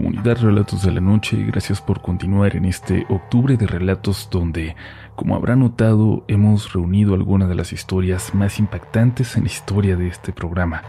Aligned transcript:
Comunidad 0.00 0.38
Relatos 0.38 0.82
de 0.82 0.92
la 0.92 1.02
Noche, 1.02 1.36
gracias 1.44 1.82
por 1.82 2.00
continuar 2.00 2.56
en 2.56 2.64
este 2.64 3.04
octubre 3.10 3.58
de 3.58 3.66
relatos 3.66 4.28
donde, 4.30 4.74
como 5.14 5.36
habrá 5.36 5.56
notado, 5.56 6.24
hemos 6.26 6.72
reunido 6.72 7.12
algunas 7.12 7.50
de 7.50 7.54
las 7.54 7.74
historias 7.74 8.34
más 8.34 8.58
impactantes 8.58 9.36
en 9.36 9.42
la 9.44 9.50
historia 9.50 9.96
de 9.96 10.08
este 10.08 10.32
programa. 10.32 10.82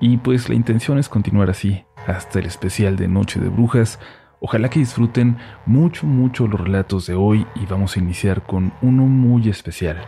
Y 0.00 0.16
pues 0.16 0.48
la 0.48 0.54
intención 0.54 0.96
es 0.96 1.10
continuar 1.10 1.50
así, 1.50 1.84
hasta 2.06 2.38
el 2.38 2.46
especial 2.46 2.96
de 2.96 3.06
Noche 3.06 3.38
de 3.38 3.50
Brujas. 3.50 4.00
Ojalá 4.40 4.70
que 4.70 4.78
disfruten 4.78 5.36
mucho, 5.66 6.06
mucho 6.06 6.48
los 6.48 6.58
relatos 6.58 7.06
de 7.06 7.16
hoy 7.16 7.46
y 7.54 7.66
vamos 7.66 7.96
a 7.96 8.00
iniciar 8.00 8.46
con 8.46 8.72
uno 8.80 9.02
muy 9.02 9.50
especial. 9.50 9.98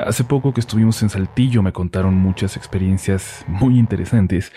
Hace 0.00 0.24
poco 0.24 0.54
que 0.54 0.60
estuvimos 0.60 1.02
en 1.02 1.10
Saltillo 1.10 1.62
me 1.62 1.74
contaron 1.74 2.14
muchas 2.14 2.56
experiencias 2.56 3.44
muy 3.46 3.78
interesantes 3.78 4.52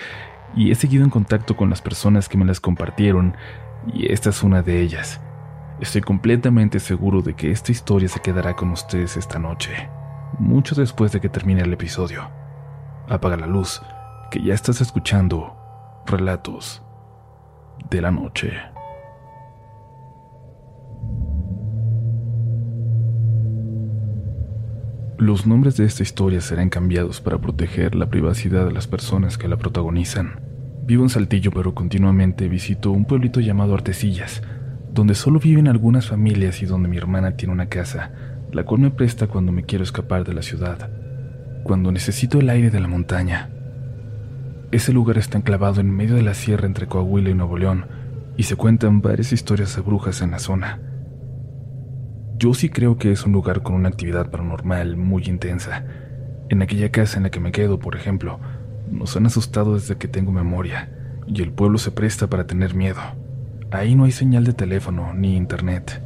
y 0.57 0.71
he 0.71 0.75
seguido 0.75 1.03
en 1.03 1.11
contacto 1.11 1.55
con 1.55 1.69
las 1.69 1.81
personas 1.81 2.27
que 2.27 2.37
me 2.37 2.45
las 2.45 2.59
compartieron 2.59 3.37
y 3.93 4.11
esta 4.11 4.31
es 4.31 4.41
una 4.41 4.63
de 4.63 4.81
ellas. 4.81 5.21
Estoy 5.79 6.01
completamente 6.01 6.79
seguro 6.79 7.21
de 7.21 7.35
que 7.35 7.51
esta 7.51 7.71
historia 7.71 8.09
se 8.09 8.19
quedará 8.19 8.55
con 8.55 8.71
ustedes 8.71 9.15
esta 9.15 9.37
noche, 9.37 9.87
mucho 10.39 10.73
después 10.73 11.11
de 11.11 11.21
que 11.21 11.29
termine 11.29 11.61
el 11.61 11.71
episodio. 11.71 12.27
Apaga 13.07 13.37
la 13.37 13.45
luz, 13.45 13.81
que 14.31 14.41
ya 14.41 14.55
estás 14.55 14.81
escuchando 14.81 15.55
Relatos 16.07 16.81
de 17.91 18.01
la 18.01 18.09
Noche. 18.09 18.51
Los 25.19 25.45
nombres 25.45 25.77
de 25.77 25.85
esta 25.85 26.03
historia 26.03 26.41
serán 26.41 26.69
cambiados 26.69 27.21
para 27.21 27.37
proteger 27.37 27.93
la 27.95 28.09
privacidad 28.09 28.65
de 28.65 28.71
las 28.71 28.87
personas 28.87 29.37
que 29.37 29.47
la 29.47 29.57
protagonizan. 29.57 30.46
Vivo 30.87 31.03
en 31.03 31.09
Saltillo, 31.09 31.51
pero 31.51 31.75
continuamente 31.75 32.47
visito 32.47 32.93
un 32.93 33.03
pueblito 33.03 33.41
llamado 33.41 33.73
Artesillas, 33.73 34.41
donde 34.93 35.15
solo 35.15 35.37
viven 35.37 35.67
algunas 35.67 36.07
familias 36.07 36.61
y 36.61 36.65
donde 36.65 36.87
mi 36.87 36.95
hermana 36.95 37.35
tiene 37.35 37.53
una 37.53 37.65
casa, 37.65 38.13
la 38.53 38.63
cual 38.63 38.79
me 38.79 38.91
presta 38.91 39.27
cuando 39.27 39.51
me 39.51 39.63
quiero 39.63 39.83
escapar 39.83 40.23
de 40.23 40.33
la 40.33 40.41
ciudad, 40.41 40.89
cuando 41.63 41.91
necesito 41.91 42.39
el 42.39 42.49
aire 42.49 42.69
de 42.69 42.79
la 42.79 42.87
montaña. 42.87 43.49
Ese 44.71 44.93
lugar 44.93 45.17
está 45.17 45.37
enclavado 45.37 45.81
en 45.81 45.91
medio 45.91 46.15
de 46.15 46.21
la 46.21 46.33
sierra 46.33 46.65
entre 46.65 46.87
Coahuila 46.87 47.31
y 47.31 47.33
Nuevo 47.33 47.57
León, 47.57 47.87
y 48.37 48.43
se 48.43 48.55
cuentan 48.55 49.01
varias 49.01 49.33
historias 49.33 49.75
de 49.75 49.81
brujas 49.81 50.21
en 50.21 50.31
la 50.31 50.39
zona. 50.39 50.79
Yo 52.37 52.53
sí 52.53 52.69
creo 52.69 52.97
que 52.97 53.11
es 53.11 53.25
un 53.25 53.33
lugar 53.33 53.61
con 53.61 53.75
una 53.75 53.89
actividad 53.89 54.31
paranormal 54.31 54.95
muy 54.95 55.23
intensa. 55.25 55.83
En 56.47 56.61
aquella 56.61 56.91
casa 56.91 57.17
en 57.17 57.23
la 57.23 57.29
que 57.29 57.41
me 57.41 57.51
quedo, 57.51 57.77
por 57.77 57.97
ejemplo, 57.97 58.39
nos 58.91 59.15
han 59.15 59.25
asustado 59.25 59.75
desde 59.75 59.97
que 59.97 60.07
tengo 60.07 60.31
memoria, 60.31 60.89
y 61.27 61.41
el 61.41 61.51
pueblo 61.51 61.77
se 61.77 61.91
presta 61.91 62.27
para 62.27 62.47
tener 62.47 62.73
miedo. 62.73 62.99
Ahí 63.71 63.95
no 63.95 64.05
hay 64.05 64.11
señal 64.11 64.43
de 64.43 64.53
teléfono 64.53 65.13
ni 65.13 65.35
internet. 65.35 66.01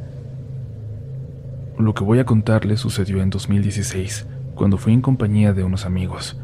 Lo 1.78 1.94
que 1.94 2.04
voy 2.04 2.18
a 2.18 2.24
contarles 2.24 2.80
sucedió 2.80 3.22
en 3.22 3.30
2016, 3.30 4.26
cuando 4.54 4.78
fui 4.78 4.92
en 4.92 5.00
compañía 5.00 5.52
de 5.52 5.64
unos 5.64 5.86
amigos. 5.86 6.38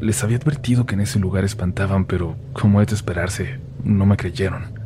Les 0.00 0.22
había 0.24 0.36
advertido 0.36 0.86
que 0.86 0.94
en 0.94 1.00
ese 1.00 1.18
lugar 1.18 1.44
espantaban, 1.44 2.04
pero 2.04 2.36
como 2.52 2.80
es 2.80 2.88
de 2.88 2.94
esperarse, 2.94 3.58
no 3.84 4.06
me 4.06 4.16
creyeron. 4.16 4.78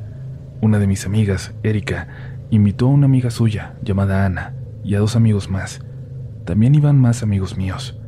Una 0.61 0.79
de 0.79 0.87
mis 0.87 1.05
amigas, 1.07 1.53
Erika, 1.63 2.09
Invitó 2.55 2.87
a 2.87 2.91
una 2.91 3.07
amiga 3.07 3.31
suya, 3.31 3.75
llamada 3.83 4.25
Ana, 4.25 4.55
y 4.85 4.95
a 4.95 5.01
dos 5.01 5.17
amigos 5.17 5.51
más. 5.51 5.81
También 6.45 6.77
iban 6.77 7.01
más 7.01 7.25
amigos 7.25 7.57
míos. 7.57 7.99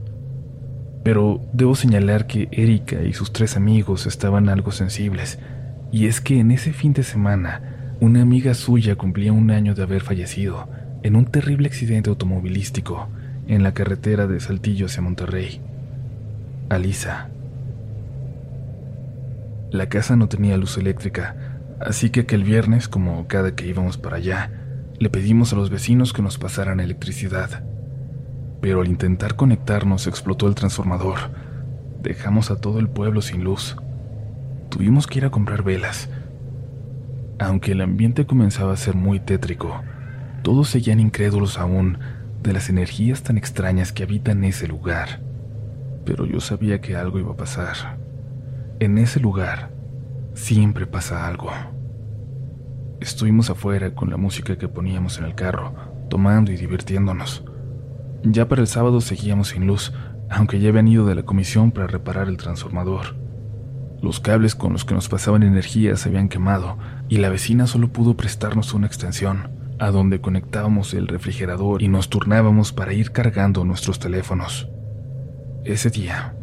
Pero 1.07 1.41
debo 1.53 1.77
señalar 1.77 2.27
que 2.27 2.49
Erika 2.51 3.05
y 3.05 3.12
sus 3.12 3.33
tres 3.33 3.57
amigos 3.57 4.07
estaban 4.07 4.49
algo 4.49 4.73
sensibles, 4.73 5.39
y 5.93 6.07
es 6.09 6.21
que 6.21 6.41
en 6.41 6.51
ese 6.51 6.73
fin 6.73 6.95
de 6.95 7.05
semana, 7.05 7.95
una 8.01 8.23
amiga 8.23 8.55
suya 8.55 8.97
cumplía 8.97 9.33
un 9.33 9.53
año 9.53 9.77
de 9.77 9.84
haber 9.84 10.03
fallecido 10.03 10.69
en 11.05 11.15
un 11.15 11.27
terrible 11.27 11.69
accidente 11.69 12.11
automovilístico 12.11 13.06
en 13.47 13.62
la 13.62 13.72
carretera 13.72 14.27
de 14.27 14.41
Saltillo 14.41 14.87
hacia 14.87 15.00
Monterrey. 15.00 15.61
Alisa. 16.71 17.28
La 19.71 19.89
casa 19.89 20.16
no 20.16 20.28
tenía 20.28 20.56
luz 20.56 20.77
eléctrica, 20.77 21.37
Así 21.78 22.11
que 22.11 22.21
aquel 22.21 22.43
viernes, 22.43 22.89
como 22.89 23.28
cada 23.28 23.55
que 23.55 23.69
íbamos 23.69 23.97
para 23.97 24.16
allá, 24.16 24.50
le 24.99 25.09
pedimos 25.09 25.53
a 25.53 25.56
los 25.56 25.71
vecinos 25.71 26.12
que 26.12 26.22
nos 26.22 26.37
pasaran 26.37 26.81
electricidad. 26.81 27.62
Pero 28.61 28.81
al 28.81 28.89
intentar 28.89 29.37
conectarnos 29.37 30.06
explotó 30.06 30.49
el 30.49 30.55
transformador. 30.55 31.19
Dejamos 32.03 32.50
a 32.50 32.56
todo 32.56 32.78
el 32.78 32.89
pueblo 32.89 33.22
sin 33.22 33.44
luz. 33.44 33.77
Tuvimos 34.71 35.06
que 35.06 35.19
ir 35.19 35.25
a 35.25 35.31
comprar 35.31 35.62
velas. 35.62 36.09
Aunque 37.39 37.72
el 37.72 37.81
ambiente 37.81 38.27
comenzaba 38.27 38.72
a 38.72 38.77
ser 38.77 38.95
muy 38.95 39.21
tétrico, 39.21 39.83
todos 40.43 40.69
seguían 40.69 41.00
incrédulos 41.00 41.59
aún 41.59 41.99
de 42.43 42.53
las 42.53 42.69
energías 42.69 43.22
tan 43.22 43.37
extrañas 43.37 43.93
que 43.93 44.05
habitan 44.05 44.45
ese 44.45 44.69
lugar. 44.69 45.21
Pero 46.05 46.25
yo 46.27 46.41
sabía 46.41 46.81
que 46.81 46.97
algo 46.97 47.19
iba 47.19 47.33
a 47.33 47.37
pasar. 47.37 47.99
En 48.78 48.99
ese 48.99 49.21
lugar 49.21 49.77
Siempre 50.37 50.87
pasa 50.87 51.27
algo. 51.27 51.50
Estuvimos 53.00 53.49
afuera 53.49 53.95
con 53.95 54.11
la 54.11 54.19
música 54.19 54.59
que 54.59 54.69
poníamos 54.69 55.16
en 55.16 55.25
el 55.25 55.34
carro, 55.34 55.72
tomando 56.11 56.53
y 56.53 56.56
divirtiéndonos. 56.56 57.43
Ya 58.28 58.48
para 58.48 58.60
el 58.60 58.66
sábado 58.66 59.00
seguíamos 59.00 59.48
sin 59.48 59.69
luz, 59.69 59.92
aunque 60.28 60.59
ya 60.59 60.70
habían 60.70 60.88
ido 60.88 61.06
de 61.06 61.14
la 61.14 61.22
comisión 61.22 61.70
para 61.70 61.87
reparar 61.87 62.28
el 62.28 62.37
transformador. 62.37 63.14
Los 64.03 64.19
cables 64.19 64.56
con 64.56 64.72
los 64.72 64.84
que 64.84 64.94
nos 64.94 65.09
pasaban 65.09 65.44
energía 65.44 65.94
se 65.97 66.09
habían 66.09 66.28
quemado 66.28 66.76
y 67.09 67.19
la 67.19 67.28
vecina 67.28 67.69
solo 67.69 67.92
pudo 67.92 68.16
prestarnos 68.16 68.75
una 68.75 68.88
extensión, 68.88 69.50
a 69.78 69.92
donde 69.92 70.20
conectábamos 70.20 70.92
el 70.92 71.06
refrigerador 71.06 71.82
y 71.82 71.88
nos 71.88 72.10
turnábamos 72.10 72.72
para 72.72 72.92
ir 72.92 73.12
cargando 73.12 73.65
nuestros 73.65 74.00
teléfonos. 74.00 74.69
Ese 75.65 75.91
día, 75.91 76.34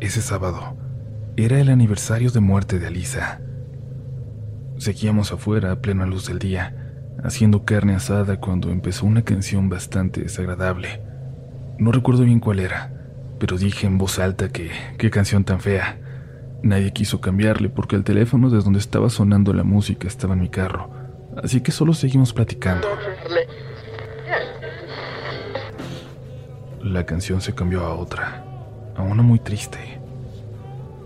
ese 0.00 0.20
sábado, 0.20 0.76
era 1.36 1.58
el 1.58 1.70
aniversario 1.70 2.30
de 2.30 2.40
muerte 2.40 2.78
de 2.78 2.88
Alisa. 2.88 3.40
Seguíamos 4.76 5.32
afuera 5.32 5.72
a 5.72 5.80
plena 5.80 6.04
luz 6.04 6.26
del 6.26 6.38
día, 6.38 6.76
haciendo 7.24 7.64
carne 7.64 7.94
asada 7.94 8.38
cuando 8.38 8.70
empezó 8.70 9.06
una 9.06 9.22
canción 9.22 9.70
bastante 9.70 10.20
desagradable. 10.20 11.11
No 11.78 11.92
recuerdo 11.92 12.24
bien 12.24 12.40
cuál 12.40 12.60
era, 12.60 12.92
pero 13.38 13.58
dije 13.58 13.86
en 13.86 13.98
voz 13.98 14.18
alta 14.18 14.50
que 14.50 14.70
qué 14.98 15.10
canción 15.10 15.44
tan 15.44 15.60
fea. 15.60 15.98
Nadie 16.62 16.92
quiso 16.92 17.20
cambiarle 17.20 17.68
porque 17.68 17.96
el 17.96 18.04
teléfono 18.04 18.50
de 18.50 18.60
donde 18.60 18.78
estaba 18.78 19.10
sonando 19.10 19.52
la 19.52 19.64
música 19.64 20.06
estaba 20.06 20.34
en 20.34 20.40
mi 20.40 20.48
carro, 20.48 20.90
así 21.42 21.60
que 21.60 21.72
solo 21.72 21.92
seguimos 21.92 22.32
platicando. 22.32 22.86
La 26.80 27.04
canción 27.04 27.40
se 27.40 27.54
cambió 27.54 27.84
a 27.84 27.94
otra, 27.94 28.44
a 28.96 29.02
una 29.02 29.22
muy 29.22 29.38
triste. 29.40 30.00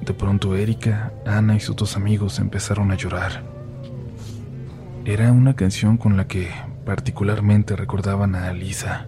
De 0.00 0.12
pronto 0.14 0.54
Erika, 0.54 1.12
Ana 1.24 1.56
y 1.56 1.60
sus 1.60 1.74
dos 1.74 1.96
amigos 1.96 2.38
empezaron 2.38 2.92
a 2.92 2.96
llorar. 2.96 3.42
Era 5.04 5.32
una 5.32 5.54
canción 5.54 5.96
con 5.96 6.16
la 6.16 6.26
que 6.26 6.50
particularmente 6.84 7.76
recordaban 7.76 8.34
a 8.34 8.48
Alisa. 8.48 9.06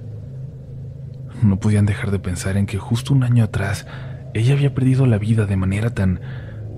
No 1.42 1.58
podían 1.60 1.86
dejar 1.86 2.10
de 2.10 2.18
pensar 2.18 2.56
en 2.56 2.66
que 2.66 2.78
justo 2.78 3.14
un 3.14 3.22
año 3.22 3.44
atrás 3.44 3.86
ella 4.34 4.54
había 4.54 4.74
perdido 4.74 5.06
la 5.06 5.18
vida 5.18 5.46
de 5.46 5.56
manera 5.56 5.90
tan 5.90 6.20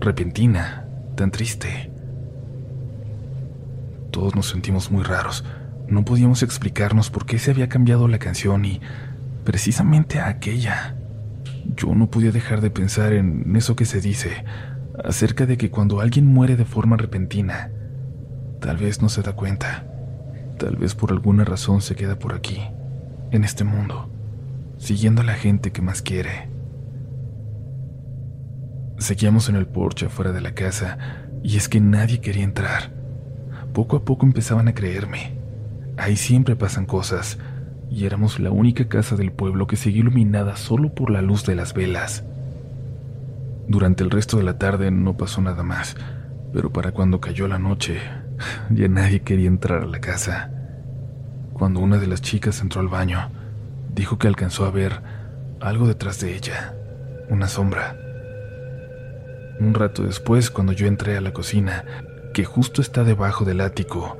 repentina, 0.01 0.87
tan 1.17 1.31
triste. 1.31 1.91
Todos 4.11 4.35
nos 4.35 4.49
sentimos 4.49 4.91
muy 4.91 5.03
raros. 5.03 5.45
No 5.89 6.05
podíamos 6.05 6.43
explicarnos 6.43 7.11
por 7.11 7.27
qué 7.27 7.39
se 7.39 7.51
había 7.51 7.69
cambiado 7.69 8.09
la 8.09 8.19
canción 8.19 8.65
y 8.65 8.81
precisamente 9.45 10.21
aquella. 10.21 10.97
Yo 11.77 11.95
no 11.95 12.11
podía 12.11 12.33
dejar 12.33 12.61
de 12.61 12.71
pensar 12.71 13.13
en 13.13 13.55
eso 13.57 13.77
que 13.77 13.85
se 13.85 14.01
dice 14.01 14.45
acerca 15.05 15.47
de 15.47 15.57
que 15.57 15.71
cuando 15.71 16.01
alguien 16.01 16.27
muere 16.27 16.57
de 16.57 16.65
forma 16.65 16.97
repentina, 16.97 17.71
tal 18.61 18.77
vez 18.77 19.01
no 19.01 19.09
se 19.09 19.23
da 19.23 19.33
cuenta, 19.33 19.87
tal 20.59 20.77
vez 20.77 20.95
por 20.95 21.13
alguna 21.13 21.45
razón 21.45 21.81
se 21.81 21.95
queda 21.95 22.19
por 22.19 22.35
aquí, 22.35 22.61
en 23.31 23.45
este 23.45 23.65
mundo, 23.65 24.11
siguiendo 24.81 25.21
a 25.21 25.25
la 25.25 25.35
gente 25.35 25.73
que 25.73 25.83
más 25.83 26.01
quiere. 26.01 26.49
Seguíamos 28.99 29.49
en 29.49 29.57
el 29.57 29.67
porche 29.67 30.07
afuera 30.07 30.33
de 30.33 30.41
la 30.41 30.55
casa 30.55 30.99
y 31.43 31.59
es 31.59 31.69
que 31.69 31.81
nadie 31.81 32.21
quería 32.21 32.45
entrar. 32.45 32.91
Poco 33.75 33.97
a 33.97 34.05
poco 34.05 34.27
empezaban 34.27 34.69
a 34.69 34.75
creerme. 34.75 35.39
Ahí 35.97 36.17
siempre 36.17 36.57
pasan 36.57 36.87
cosas, 36.87 37.39
y 37.91 38.07
éramos 38.07 38.41
la 38.41 38.51
única 38.51 38.89
casa 38.89 39.17
del 39.17 39.33
pueblo 39.33 39.67
que 39.67 39.77
seguía 39.77 40.01
iluminada 40.01 40.57
solo 40.57 40.95
por 40.95 41.11
la 41.11 41.21
luz 41.21 41.45
de 41.45 41.57
las 41.57 41.75
velas. 41.75 42.25
Durante 43.69 44.03
el 44.03 44.11
resto 44.11 44.39
de 44.39 44.45
la 44.45 44.59
tarde 44.59 44.91
no 44.91 45.17
pasó 45.17 45.43
nada 45.43 45.63
más, 45.63 45.97
pero 46.53 46.73
para 46.73 46.93
cuando 46.93 47.21
cayó 47.21 47.49
la 47.49 47.59
noche, 47.59 47.99
ya 48.71 48.89
nadie 48.89 49.21
quería 49.21 49.49
entrar 49.49 49.83
a 49.83 49.87
la 49.87 50.01
casa. 50.01 50.51
Cuando 51.53 51.81
una 51.81 51.99
de 51.99 52.07
las 52.07 52.23
chicas 52.23 52.61
entró 52.63 52.81
al 52.81 52.89
baño, 52.89 53.31
dijo 53.95 54.19
que 54.19 54.29
alcanzó 54.29 54.65
a 54.65 54.71
ver 54.71 55.03
algo 55.61 55.87
detrás 55.87 56.21
de 56.21 56.35
ella, 56.35 56.75
una 57.29 57.49
sombra. 57.49 57.97
Un 59.59 59.75
rato 59.75 60.03
después, 60.03 60.51
cuando 60.51 60.73
yo 60.73 60.87
entré 60.87 61.17
a 61.17 61.21
la 61.21 61.33
cocina, 61.33 61.85
que 62.33 62.45
justo 62.45 62.81
está 62.81 63.05
debajo 63.05 63.45
del 63.45 63.61
ático. 63.61 64.17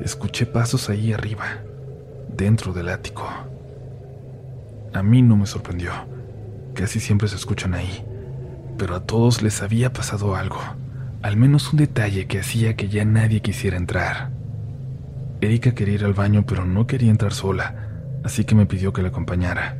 Escuché 0.00 0.46
pasos 0.46 0.88
ahí 0.88 1.12
arriba, 1.12 1.62
dentro 2.28 2.72
del 2.72 2.88
ático. 2.88 3.28
A 4.94 5.02
mí 5.02 5.22
no 5.22 5.36
me 5.36 5.46
sorprendió. 5.46 5.92
Casi 6.74 7.00
siempre 7.00 7.28
se 7.28 7.36
escuchan 7.36 7.74
ahí. 7.74 8.04
Pero 8.78 8.94
a 8.94 9.00
todos 9.00 9.42
les 9.42 9.62
había 9.62 9.92
pasado 9.92 10.36
algo. 10.36 10.60
Al 11.22 11.36
menos 11.36 11.72
un 11.72 11.78
detalle 11.78 12.26
que 12.26 12.40
hacía 12.40 12.76
que 12.76 12.88
ya 12.88 13.04
nadie 13.04 13.40
quisiera 13.40 13.76
entrar. 13.76 14.30
Erika 15.40 15.74
quería 15.74 15.94
ir 15.94 16.04
al 16.04 16.14
baño, 16.14 16.44
pero 16.46 16.64
no 16.64 16.86
quería 16.86 17.10
entrar 17.10 17.32
sola, 17.32 17.91
así 18.24 18.44
que 18.44 18.54
me 18.54 18.66
pidió 18.66 18.92
que 18.92 19.02
la 19.02 19.08
acompañara. 19.08 19.78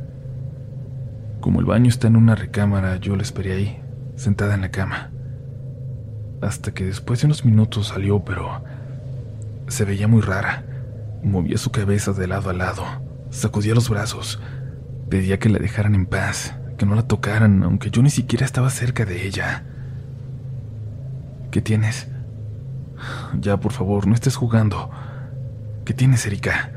Como 1.39 1.59
el 1.59 1.65
baño 1.65 1.89
está 1.89 2.07
en 2.07 2.15
una 2.15 2.35
recámara, 2.35 2.97
yo 2.97 3.15
la 3.15 3.21
esperé 3.21 3.53
ahí, 3.53 3.81
sentada 4.15 4.55
en 4.55 4.61
la 4.61 4.71
cama. 4.71 5.11
Hasta 6.41 6.73
que 6.73 6.85
después 6.85 7.21
de 7.21 7.27
unos 7.27 7.45
minutos 7.45 7.87
salió, 7.87 8.23
pero 8.23 8.63
se 9.67 9.85
veía 9.85 10.07
muy 10.07 10.21
rara. 10.21 10.65
Movía 11.23 11.57
su 11.57 11.71
cabeza 11.71 12.11
de 12.11 12.27
lado 12.27 12.49
a 12.49 12.53
lado, 12.53 12.83
sacudía 13.29 13.73
los 13.73 13.89
brazos, 13.89 14.41
pedía 15.09 15.39
que 15.39 15.49
la 15.49 15.59
dejaran 15.59 15.95
en 15.95 16.05
paz, 16.05 16.55
que 16.77 16.85
no 16.85 16.95
la 16.95 17.07
tocaran, 17.07 17.63
aunque 17.63 17.89
yo 17.91 18.01
ni 18.01 18.09
siquiera 18.09 18.45
estaba 18.45 18.69
cerca 18.69 19.05
de 19.05 19.25
ella. 19.25 19.63
¿Qué 21.49 21.61
tienes? 21.61 22.07
Ya, 23.39 23.57
por 23.59 23.71
favor, 23.71 24.07
no 24.07 24.13
estés 24.13 24.35
jugando. 24.35 24.89
¿Qué 25.85 25.93
tienes, 25.93 26.25
Erika? 26.25 26.72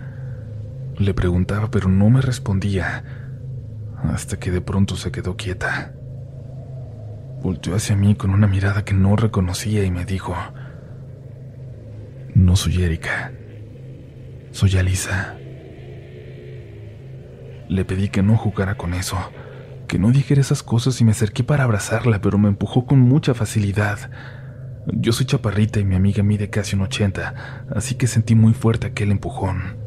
Le 0.98 1.12
preguntaba, 1.12 1.70
pero 1.70 1.88
no 1.88 2.08
me 2.08 2.22
respondía 2.22 3.04
hasta 4.02 4.38
que 4.38 4.50
de 4.50 4.60
pronto 4.60 4.96
se 4.96 5.12
quedó 5.12 5.37
quieta. 5.37 5.94
Volteó 7.43 7.75
hacia 7.75 7.96
mí 7.96 8.14
con 8.14 8.31
una 8.31 8.46
mirada 8.46 8.84
que 8.84 8.94
no 8.94 9.14
reconocía 9.14 9.84
y 9.84 9.90
me 9.90 10.04
dijo, 10.04 10.34
no 12.34 12.56
soy 12.56 12.82
Erika, 12.82 13.32
soy 14.50 14.78
Alisa. 14.78 15.37
Le 17.69 17.84
pedí 17.84 18.08
que 18.08 18.22
no 18.22 18.37
jugara 18.37 18.76
con 18.76 18.94
eso, 18.94 19.19
que 19.88 19.99
no 19.99 20.10
dijera 20.12 20.40
esas 20.40 20.62
cosas 20.62 21.00
y 21.00 21.04
me 21.04 21.12
acerqué 21.12 21.44
para 21.44 21.64
abrazarla, 21.64 22.20
pero 22.20 22.38
me 22.38 22.49
empujó 22.49 22.87
con 22.87 23.00
mucha 23.00 23.34
facilidad. 23.34 24.10
Yo 24.87 25.12
soy 25.12 25.26
chaparrita 25.26 25.78
y 25.78 25.84
mi 25.84 25.94
amiga 25.94 26.22
mide 26.22 26.49
casi 26.49 26.75
un 26.76 26.82
ochenta, 26.82 27.64
así 27.75 27.96
que 27.96 28.06
sentí 28.06 28.34
muy 28.34 28.54
fuerte 28.54 28.87
aquel 28.87 29.10
empujón. 29.10 29.86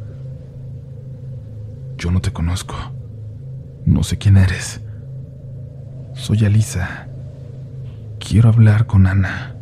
Yo 1.99 2.11
no 2.11 2.21
te 2.21 2.31
conozco. 2.31 2.75
No 3.85 4.03
sé 4.03 4.17
quién 4.17 4.37
eres. 4.37 4.79
Soy 6.13 6.45
Alisa. 6.45 7.09
Quiero 8.19 8.47
hablar 8.47 8.85
con 8.85 9.05
Ana. 9.05 9.57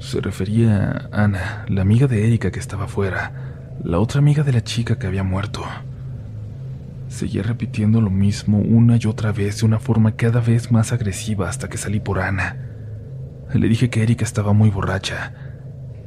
Se 0.00 0.20
refería 0.20 1.08
a 1.12 1.22
Ana, 1.22 1.64
la 1.68 1.82
amiga 1.82 2.08
de 2.08 2.26
Erika 2.26 2.50
que 2.50 2.58
estaba 2.58 2.86
afuera, 2.86 3.76
la 3.84 4.00
otra 4.00 4.18
amiga 4.18 4.42
de 4.42 4.52
la 4.52 4.64
chica 4.64 4.98
que 4.98 5.06
había 5.06 5.22
muerto. 5.22 5.62
Seguía 7.06 7.44
repitiendo 7.44 8.00
lo 8.00 8.10
mismo 8.10 8.58
una 8.58 8.96
y 8.96 9.06
otra 9.06 9.30
vez 9.30 9.60
de 9.60 9.66
una 9.66 9.78
forma 9.78 10.16
cada 10.16 10.40
vez 10.40 10.72
más 10.72 10.92
agresiva 10.92 11.48
hasta 11.48 11.68
que 11.68 11.78
salí 11.78 12.00
por 12.00 12.18
Ana. 12.18 12.56
Le 13.54 13.68
dije 13.68 13.88
que 13.88 14.02
Erika 14.02 14.24
estaba 14.24 14.52
muy 14.52 14.70
borracha, 14.70 15.32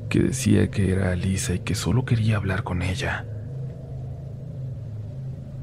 que 0.09 0.19
decía 0.19 0.69
que 0.69 0.91
era 0.91 1.13
Alisa 1.13 1.53
y 1.53 1.59
que 1.59 1.75
solo 1.75 2.03
quería 2.03 2.35
hablar 2.35 2.63
con 2.63 2.81
ella. 2.81 3.25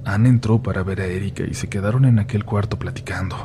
Ana 0.05 0.29
entró 0.29 0.62
para 0.62 0.82
ver 0.82 1.00
a 1.00 1.06
Erika 1.06 1.44
y 1.44 1.55
se 1.55 1.69
quedaron 1.69 2.05
en 2.05 2.19
aquel 2.19 2.44
cuarto 2.44 2.79
platicando. 2.79 3.37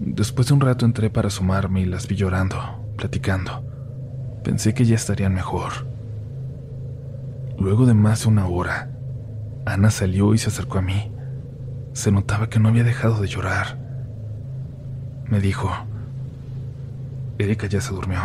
Después 0.00 0.48
de 0.48 0.54
un 0.54 0.60
rato 0.60 0.86
entré 0.86 1.10
para 1.10 1.28
asomarme 1.28 1.80
y 1.80 1.84
las 1.84 2.06
vi 2.08 2.16
llorando, 2.16 2.56
platicando. 2.96 3.64
Pensé 4.42 4.74
que 4.74 4.84
ya 4.84 4.94
estarían 4.94 5.34
mejor. 5.34 5.86
Luego 7.58 7.86
de 7.86 7.94
más 7.94 8.22
de 8.22 8.28
una 8.28 8.46
hora, 8.46 8.90
Ana 9.64 9.90
salió 9.90 10.34
y 10.34 10.38
se 10.38 10.48
acercó 10.48 10.78
a 10.78 10.82
mí. 10.82 11.12
Se 11.92 12.10
notaba 12.10 12.48
que 12.48 12.58
no 12.58 12.68
había 12.68 12.84
dejado 12.84 13.20
de 13.20 13.28
llorar. 13.28 13.78
Me 15.28 15.40
dijo, 15.40 15.70
Erika 17.38 17.66
ya 17.66 17.80
se 17.80 17.92
durmió. 17.92 18.20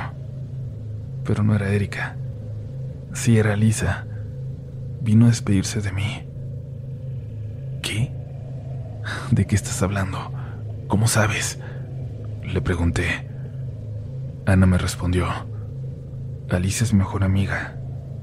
Pero 1.24 1.44
no 1.44 1.56
era 1.56 1.70
Erika. 1.70 2.16
Sí 3.14 3.38
era 3.38 3.56
Lisa. 3.56 4.06
Vino 5.02 5.26
a 5.26 5.30
despedirse 5.30 5.82
de 5.82 5.92
mí. 5.92 6.27
¿De 9.32 9.46
qué 9.46 9.56
estás 9.56 9.82
hablando? 9.82 10.32
¿Cómo 10.88 11.08
sabes? 11.08 11.60
Le 12.44 12.62
pregunté. 12.62 13.28
Ana 14.46 14.66
me 14.66 14.78
respondió. 14.78 15.28
Alicia 16.50 16.86
es 16.86 16.94
mi 16.94 17.00
mejor 17.00 17.24
amiga. 17.24 17.78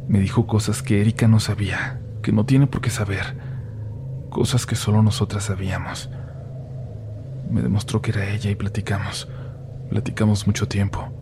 Me 0.09 0.19
dijo 0.19 0.47
cosas 0.47 0.83
que 0.83 1.01
Erika 1.01 1.29
no 1.29 1.41
sabía, 1.41 2.01
que 2.23 2.33
no 2.33 2.47
tiene 2.47 2.67
por 2.67 2.81
qué 2.81 2.91
saber. 2.91 3.37
Cosas 4.31 4.67
que 4.67 4.77
solo 4.77 5.03
nosotras 5.03 5.45
sabíamos. 5.45 6.11
Me 7.51 7.61
demostró 7.61 8.01
que 8.01 8.11
era 8.11 8.31
ella 8.31 8.51
y 8.51 8.55
platicamos. 8.55 9.29
Platicamos 9.91 10.47
mucho 10.47 10.67
tiempo. 10.69 11.13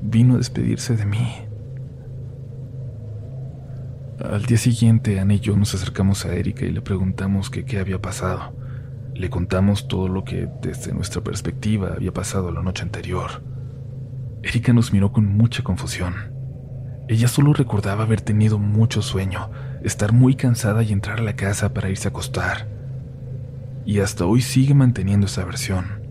Vino 0.00 0.34
a 0.34 0.38
despedirse 0.38 0.96
de 0.96 1.04
mí. 1.04 1.34
Al 4.20 4.46
día 4.46 4.58
siguiente, 4.58 5.18
Ana 5.18 5.34
y 5.34 5.40
yo 5.40 5.56
nos 5.56 5.74
acercamos 5.74 6.24
a 6.24 6.34
Erika 6.34 6.64
y 6.64 6.70
le 6.70 6.80
preguntamos 6.80 7.50
qué 7.50 7.78
había 7.80 8.00
pasado. 8.00 8.63
Le 9.14 9.30
contamos 9.30 9.88
todo 9.88 10.08
lo 10.08 10.24
que, 10.24 10.48
desde 10.60 10.92
nuestra 10.92 11.22
perspectiva, 11.22 11.92
había 11.94 12.12
pasado 12.12 12.50
la 12.50 12.62
noche 12.62 12.82
anterior. 12.82 13.42
Erika 14.42 14.72
nos 14.72 14.92
miró 14.92 15.12
con 15.12 15.26
mucha 15.26 15.62
confusión. 15.62 16.14
Ella 17.08 17.28
solo 17.28 17.52
recordaba 17.52 18.04
haber 18.04 18.20
tenido 18.20 18.58
mucho 18.58 19.02
sueño, 19.02 19.50
estar 19.82 20.12
muy 20.12 20.34
cansada 20.34 20.82
y 20.82 20.92
entrar 20.92 21.20
a 21.20 21.22
la 21.22 21.36
casa 21.36 21.72
para 21.72 21.90
irse 21.90 22.08
a 22.08 22.10
acostar. 22.10 22.68
Y 23.86 24.00
hasta 24.00 24.26
hoy 24.26 24.40
sigue 24.40 24.74
manteniendo 24.74 25.26
esa 25.26 25.44
versión. 25.44 26.02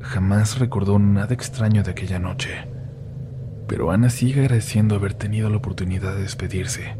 Jamás 0.00 0.58
recordó 0.58 0.98
nada 0.98 1.34
extraño 1.34 1.82
de 1.82 1.90
aquella 1.90 2.18
noche 2.18 2.76
pero 3.66 3.90
Ana 3.90 4.10
sigue 4.10 4.42
agradeciendo 4.42 4.94
haber 4.94 5.14
tenido 5.14 5.50
la 5.50 5.56
oportunidad 5.56 6.14
de 6.14 6.22
despedirse, 6.22 6.96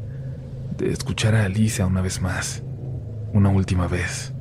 de 0.77 0.91
escuchar 0.91 1.35
a 1.35 1.45
Alicia 1.45 1.87
una 1.87 2.01
vez 2.01 2.21
más, 2.21 2.63
una 3.33 3.51
última 3.51 3.87
vez. 3.87 4.33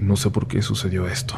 No 0.00 0.16
sé 0.16 0.30
por 0.30 0.46
qué 0.46 0.62
sucedió 0.62 1.08
esto. 1.08 1.36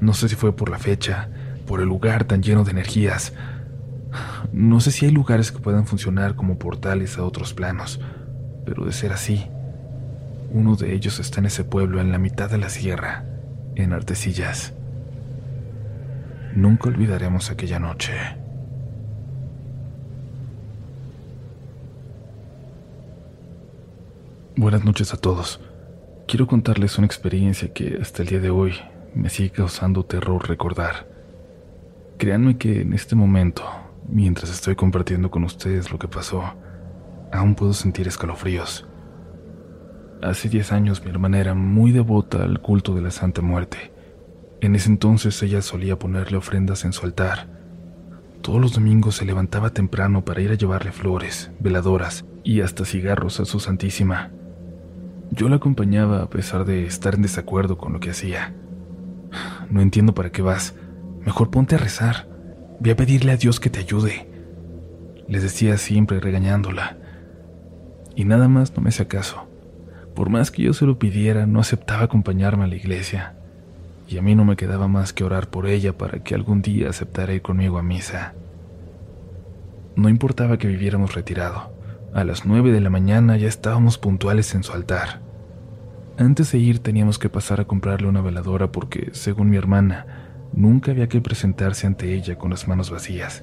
No 0.00 0.12
sé 0.12 0.28
si 0.28 0.34
fue 0.34 0.54
por 0.54 0.68
la 0.68 0.78
fecha, 0.78 1.28
por 1.66 1.80
el 1.80 1.88
lugar 1.88 2.24
tan 2.24 2.42
lleno 2.42 2.64
de 2.64 2.72
energías. 2.72 3.32
No 4.52 4.80
sé 4.80 4.90
si 4.92 5.06
hay 5.06 5.12
lugares 5.12 5.50
que 5.50 5.58
puedan 5.58 5.86
funcionar 5.86 6.36
como 6.36 6.58
portales 6.58 7.18
a 7.18 7.24
otros 7.24 7.54
planos, 7.54 8.00
pero 8.64 8.84
de 8.84 8.92
ser 8.92 9.12
así, 9.12 9.46
uno 10.50 10.76
de 10.76 10.94
ellos 10.94 11.18
está 11.18 11.40
en 11.40 11.46
ese 11.46 11.64
pueblo 11.64 12.00
en 12.00 12.12
la 12.12 12.18
mitad 12.18 12.50
de 12.50 12.58
la 12.58 12.68
sierra, 12.68 13.24
en 13.74 13.92
Artesillas. 13.92 14.72
Nunca 16.54 16.88
olvidaremos 16.88 17.50
aquella 17.50 17.80
noche. 17.80 18.12
Buenas 24.56 24.84
noches 24.84 25.12
a 25.12 25.16
todos. 25.16 25.60
Quiero 26.26 26.46
contarles 26.46 26.98
una 26.98 27.06
experiencia 27.06 27.72
que 27.72 27.98
hasta 28.00 28.22
el 28.22 28.28
día 28.28 28.40
de 28.40 28.50
hoy 28.50 28.74
me 29.14 29.28
sigue 29.28 29.50
causando 29.50 30.04
terror 30.04 30.48
recordar. 30.48 31.08
Créanme 32.18 32.56
que 32.56 32.80
en 32.80 32.92
este 32.92 33.14
momento, 33.14 33.64
mientras 34.08 34.50
estoy 34.50 34.74
compartiendo 34.74 35.30
con 35.30 35.44
ustedes 35.44 35.90
lo 35.90 35.98
que 35.98 36.08
pasó, 36.08 36.54
aún 37.32 37.54
puedo 37.54 37.72
sentir 37.72 38.08
escalofríos. 38.08 38.86
Hace 40.22 40.48
10 40.48 40.72
años 40.72 41.04
mi 41.04 41.10
hermana 41.10 41.38
era 41.38 41.54
muy 41.54 41.92
devota 41.92 42.42
al 42.42 42.60
culto 42.60 42.94
de 42.94 43.02
la 43.02 43.10
Santa 43.10 43.42
Muerte 43.42 43.94
en 44.64 44.74
ese 44.74 44.88
entonces 44.88 45.42
ella 45.42 45.60
solía 45.60 45.98
ponerle 45.98 46.38
ofrendas 46.38 46.86
en 46.86 46.94
su 46.94 47.04
altar. 47.04 47.48
Todos 48.40 48.58
los 48.62 48.72
domingos 48.72 49.16
se 49.16 49.26
levantaba 49.26 49.68
temprano 49.68 50.24
para 50.24 50.40
ir 50.40 50.52
a 50.52 50.54
llevarle 50.54 50.90
flores, 50.90 51.50
veladoras 51.60 52.24
y 52.44 52.62
hasta 52.62 52.86
cigarros 52.86 53.40
a 53.40 53.44
su 53.44 53.60
Santísima. 53.60 54.30
Yo 55.30 55.48
la 55.48 55.56
acompañaba 55.56 56.22
a 56.22 56.30
pesar 56.30 56.64
de 56.64 56.86
estar 56.86 57.14
en 57.14 57.22
desacuerdo 57.22 57.76
con 57.78 57.92
lo 57.92 58.00
que 58.00 58.10
hacía. 58.10 58.54
No 59.70 59.80
entiendo 59.80 60.14
para 60.14 60.30
qué 60.30 60.42
vas. 60.42 60.74
Mejor 61.24 61.50
ponte 61.50 61.74
a 61.74 61.78
rezar. 61.78 62.28
Ve 62.80 62.92
a 62.92 62.96
pedirle 62.96 63.32
a 63.32 63.36
Dios 63.36 63.60
que 63.60 63.70
te 63.70 63.80
ayude. 63.80 64.28
Les 65.28 65.42
decía 65.42 65.76
siempre 65.78 66.20
regañándola. 66.20 66.98
Y 68.14 68.24
nada 68.24 68.48
más 68.48 68.76
no 68.76 68.82
me 68.82 68.90
hacía 68.90 69.08
caso. 69.08 69.46
Por 70.14 70.30
más 70.30 70.50
que 70.50 70.62
yo 70.62 70.72
se 70.72 70.86
lo 70.86 70.98
pidiera, 70.98 71.46
no 71.46 71.60
aceptaba 71.60 72.04
acompañarme 72.04 72.64
a 72.64 72.68
la 72.68 72.76
iglesia 72.76 73.34
y 74.08 74.18
a 74.18 74.22
mí 74.22 74.34
no 74.34 74.44
me 74.44 74.56
quedaba 74.56 74.88
más 74.88 75.12
que 75.12 75.24
orar 75.24 75.48
por 75.48 75.66
ella 75.66 75.96
para 75.96 76.22
que 76.22 76.34
algún 76.34 76.62
día 76.62 76.90
aceptara 76.90 77.34
ir 77.34 77.42
conmigo 77.42 77.78
a 77.78 77.82
misa. 77.82 78.34
No 79.96 80.08
importaba 80.08 80.58
que 80.58 80.68
viviéramos 80.68 81.14
retirado, 81.14 81.72
a 82.14 82.24
las 82.24 82.46
nueve 82.46 82.72
de 82.72 82.80
la 82.80 82.90
mañana 82.90 83.36
ya 83.36 83.48
estábamos 83.48 83.98
puntuales 83.98 84.54
en 84.54 84.62
su 84.62 84.72
altar. 84.72 85.20
Antes 86.16 86.52
de 86.52 86.58
ir 86.58 86.78
teníamos 86.78 87.18
que 87.18 87.28
pasar 87.28 87.60
a 87.60 87.64
comprarle 87.64 88.08
una 88.08 88.22
veladora 88.22 88.72
porque, 88.72 89.10
según 89.12 89.50
mi 89.50 89.56
hermana, 89.56 90.24
Nunca 90.56 90.92
había 90.92 91.08
que 91.08 91.20
presentarse 91.20 91.86
ante 91.86 92.14
ella 92.14 92.36
con 92.36 92.50
las 92.50 92.68
manos 92.68 92.90
vacías. 92.90 93.42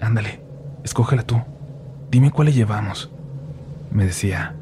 Ándale, 0.00 0.40
escógela 0.84 1.22
tú. 1.22 1.40
Dime 2.10 2.30
cuál 2.30 2.46
le 2.46 2.52
llevamos, 2.52 3.10
me 3.90 4.06
decía. 4.06 4.54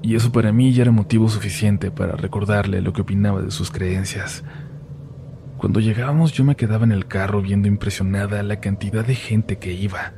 Y 0.00 0.14
eso 0.14 0.30
para 0.30 0.52
mí 0.52 0.72
ya 0.72 0.82
era 0.82 0.92
motivo 0.92 1.28
suficiente 1.28 1.90
para 1.90 2.12
recordarle 2.12 2.82
lo 2.82 2.92
que 2.92 3.02
opinaba 3.02 3.42
de 3.42 3.50
sus 3.50 3.72
creencias. 3.72 4.44
Cuando 5.58 5.80
llegábamos 5.80 6.32
yo 6.32 6.44
me 6.44 6.56
quedaba 6.56 6.84
en 6.84 6.92
el 6.92 7.06
carro 7.06 7.42
viendo 7.42 7.66
impresionada 7.66 8.42
la 8.44 8.60
cantidad 8.60 9.04
de 9.04 9.16
gente 9.16 9.58
que 9.58 9.72
iba, 9.72 10.12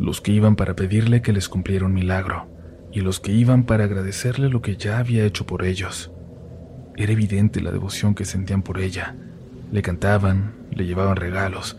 los 0.00 0.22
que 0.22 0.32
iban 0.32 0.56
para 0.56 0.74
pedirle 0.74 1.20
que 1.20 1.34
les 1.34 1.50
cumpliera 1.50 1.84
un 1.84 1.92
milagro 1.92 2.48
y 2.90 3.02
los 3.02 3.20
que 3.20 3.32
iban 3.32 3.64
para 3.64 3.84
agradecerle 3.84 4.48
lo 4.48 4.62
que 4.62 4.76
ya 4.76 4.98
había 4.98 5.24
hecho 5.24 5.44
por 5.44 5.62
ellos. 5.62 6.10
Era 6.96 7.12
evidente 7.12 7.60
la 7.60 7.70
devoción 7.70 8.14
que 8.14 8.24
sentían 8.24 8.62
por 8.62 8.80
ella. 8.80 9.14
Le 9.70 9.82
cantaban, 9.82 10.54
le 10.70 10.86
llevaban 10.86 11.16
regalos, 11.16 11.76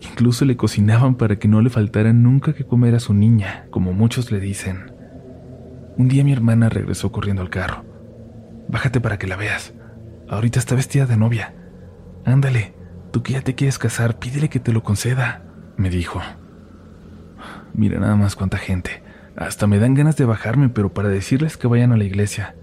incluso 0.00 0.44
le 0.44 0.56
cocinaban 0.56 1.16
para 1.16 1.40
que 1.40 1.48
no 1.48 1.60
le 1.60 1.68
faltara 1.68 2.12
nunca 2.12 2.54
que 2.54 2.64
comer 2.64 2.94
a 2.94 3.00
su 3.00 3.12
niña, 3.12 3.66
como 3.70 3.92
muchos 3.92 4.30
le 4.30 4.38
dicen. 4.38 4.92
Un 5.96 6.06
día 6.06 6.22
mi 6.22 6.32
hermana 6.32 6.68
regresó 6.68 7.10
corriendo 7.10 7.42
al 7.42 7.50
carro. 7.50 7.84
Bájate 8.68 9.00
para 9.00 9.18
que 9.18 9.26
la 9.26 9.36
veas. 9.36 9.74
Ahorita 10.28 10.60
está 10.60 10.76
vestida 10.76 11.06
de 11.06 11.16
novia. 11.16 11.54
Ándale, 12.24 12.74
tú 13.10 13.24
que 13.24 13.32
ya 13.32 13.40
te 13.42 13.56
quieres 13.56 13.78
casar, 13.78 14.20
pídele 14.20 14.48
que 14.48 14.60
te 14.60 14.72
lo 14.72 14.84
conceda, 14.84 15.42
me 15.76 15.90
dijo. 15.90 16.22
Mira 17.78 17.98
nada 17.98 18.14
más 18.14 18.36
cuánta 18.36 18.58
gente. 18.58 19.02
Hasta 19.36 19.66
me 19.66 19.78
dan 19.78 19.94
ganas 19.94 20.16
de 20.16 20.26
bajarme, 20.26 20.68
pero 20.68 20.92
para 20.92 21.08
decirles 21.08 21.56
que 21.56 21.66
vayan 21.66 21.92
a 21.92 21.96
la 21.96 22.04
iglesia, 22.04 22.56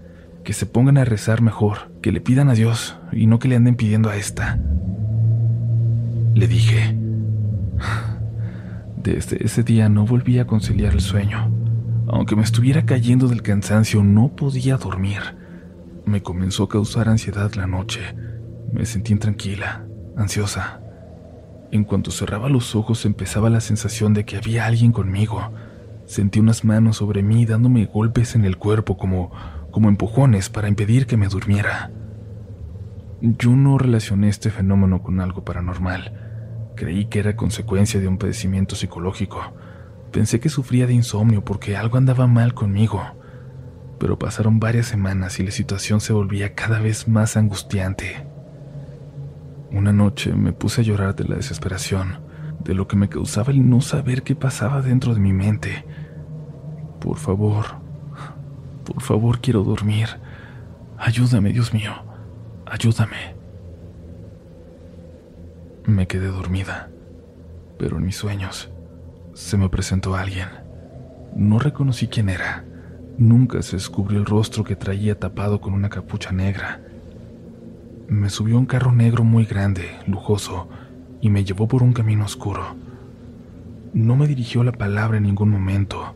que 0.44 0.52
se 0.52 0.66
pongan 0.66 0.98
a 0.98 1.04
rezar 1.04 1.42
mejor, 1.42 1.90
que 2.02 2.12
le 2.12 2.20
pidan 2.20 2.48
a 2.48 2.54
Dios 2.54 2.96
y 3.10 3.26
no 3.26 3.40
que 3.40 3.48
le 3.48 3.56
anden 3.56 3.74
pidiendo 3.74 4.08
a 4.08 4.16
esta. 4.16 4.60
Le 6.34 6.46
dije. 6.46 6.96
Desde 9.02 9.44
ese 9.44 9.64
día 9.64 9.88
no 9.88 10.06
volví 10.06 10.38
a 10.38 10.46
conciliar 10.46 10.92
el 10.92 11.00
sueño. 11.00 11.50
Aunque 12.06 12.36
me 12.36 12.42
estuviera 12.42 12.86
cayendo 12.86 13.26
del 13.26 13.42
cansancio, 13.42 14.04
no 14.04 14.36
podía 14.36 14.76
dormir. 14.76 15.20
Me 16.04 16.22
comenzó 16.22 16.64
a 16.64 16.68
causar 16.68 17.08
ansiedad 17.08 17.52
la 17.54 17.66
noche 17.66 18.02
me 18.72 18.84
sentí 18.84 19.12
intranquila, 19.12 19.86
ansiosa. 20.16 20.80
En 21.72 21.84
cuanto 21.84 22.10
cerraba 22.10 22.48
los 22.48 22.76
ojos 22.76 23.04
empezaba 23.04 23.50
la 23.50 23.60
sensación 23.60 24.14
de 24.14 24.24
que 24.24 24.36
había 24.36 24.66
alguien 24.66 24.92
conmigo. 24.92 25.52
Sentí 26.06 26.38
unas 26.38 26.64
manos 26.64 26.98
sobre 26.98 27.22
mí 27.22 27.44
dándome 27.44 27.86
golpes 27.86 28.36
en 28.36 28.44
el 28.44 28.56
cuerpo 28.56 28.96
como, 28.96 29.32
como 29.72 29.88
empujones 29.88 30.48
para 30.48 30.68
impedir 30.68 31.06
que 31.06 31.16
me 31.16 31.26
durmiera. 31.28 31.90
Yo 33.20 33.50
no 33.50 33.78
relacioné 33.78 34.28
este 34.28 34.50
fenómeno 34.50 35.02
con 35.02 35.20
algo 35.20 35.44
paranormal. 35.44 36.72
Creí 36.76 37.06
que 37.06 37.18
era 37.18 37.34
consecuencia 37.34 37.98
de 37.98 38.06
un 38.06 38.18
padecimiento 38.18 38.76
psicológico. 38.76 39.40
Pensé 40.12 40.38
que 40.38 40.48
sufría 40.48 40.86
de 40.86 40.94
insomnio 40.94 41.44
porque 41.44 41.76
algo 41.76 41.96
andaba 41.96 42.26
mal 42.26 42.54
conmigo. 42.54 43.02
Pero 43.98 44.18
pasaron 44.18 44.60
varias 44.60 44.86
semanas 44.86 45.40
y 45.40 45.44
la 45.44 45.50
situación 45.50 46.00
se 46.00 46.12
volvía 46.12 46.54
cada 46.54 46.78
vez 46.78 47.08
más 47.08 47.36
angustiante. 47.36 48.35
Una 49.72 49.92
noche 49.92 50.32
me 50.32 50.52
puse 50.52 50.80
a 50.80 50.84
llorar 50.84 51.16
de 51.16 51.24
la 51.24 51.36
desesperación, 51.36 52.20
de 52.62 52.74
lo 52.74 52.86
que 52.86 52.96
me 52.96 53.08
causaba 53.08 53.52
el 53.52 53.68
no 53.68 53.80
saber 53.80 54.22
qué 54.22 54.36
pasaba 54.36 54.80
dentro 54.80 55.12
de 55.12 55.20
mi 55.20 55.32
mente. 55.32 55.84
Por 57.00 57.18
favor, 57.18 57.66
por 58.84 59.02
favor 59.02 59.40
quiero 59.40 59.64
dormir. 59.64 60.08
Ayúdame, 60.98 61.52
Dios 61.52 61.74
mío, 61.74 61.92
ayúdame. 62.64 63.34
Me 65.84 66.06
quedé 66.06 66.28
dormida, 66.28 66.90
pero 67.78 67.98
en 67.98 68.06
mis 68.06 68.16
sueños 68.16 68.70
se 69.34 69.56
me 69.56 69.68
presentó 69.68 70.14
alguien. 70.14 70.48
No 71.34 71.58
reconocí 71.58 72.06
quién 72.06 72.28
era. 72.28 72.64
Nunca 73.18 73.62
se 73.62 73.76
descubrió 73.76 74.18
el 74.18 74.26
rostro 74.26 74.64
que 74.64 74.76
traía 74.76 75.18
tapado 75.18 75.60
con 75.60 75.74
una 75.74 75.88
capucha 75.88 76.32
negra 76.32 76.80
me 78.08 78.30
subió 78.30 78.58
un 78.58 78.66
carro 78.66 78.92
negro 78.92 79.24
muy 79.24 79.44
grande, 79.44 79.98
lujoso, 80.06 80.68
y 81.20 81.30
me 81.30 81.44
llevó 81.44 81.66
por 81.66 81.82
un 81.82 81.92
camino 81.92 82.24
oscuro. 82.24 82.76
No 83.92 84.16
me 84.16 84.26
dirigió 84.26 84.62
la 84.62 84.72
palabra 84.72 85.18
en 85.18 85.24
ningún 85.24 85.50
momento, 85.50 86.14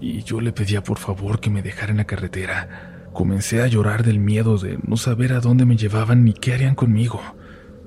y 0.00 0.22
yo 0.22 0.40
le 0.40 0.52
pedía 0.52 0.82
por 0.82 0.98
favor 0.98 1.40
que 1.40 1.50
me 1.50 1.62
dejara 1.62 1.92
en 1.92 1.98
la 1.98 2.04
carretera. 2.04 3.08
Comencé 3.12 3.62
a 3.62 3.66
llorar 3.66 4.04
del 4.04 4.18
miedo 4.18 4.58
de 4.58 4.78
no 4.86 4.96
saber 4.96 5.32
a 5.32 5.40
dónde 5.40 5.64
me 5.64 5.76
llevaban 5.76 6.24
ni 6.24 6.34
qué 6.34 6.54
harían 6.54 6.74
conmigo. 6.74 7.20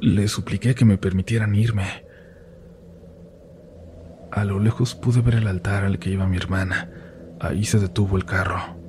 Le 0.01 0.27
supliqué 0.27 0.73
que 0.75 0.85
me 0.85 0.97
permitieran 0.97 1.55
irme. 1.55 2.05
A 4.31 4.45
lo 4.45 4.59
lejos 4.59 4.95
pude 4.95 5.21
ver 5.21 5.35
el 5.35 5.47
altar 5.47 5.83
al 5.83 5.99
que 5.99 6.09
iba 6.09 6.27
mi 6.27 6.37
hermana. 6.37 6.89
Ahí 7.39 7.65
se 7.65 7.79
detuvo 7.79 8.17
el 8.17 8.25
carro. 8.25 8.80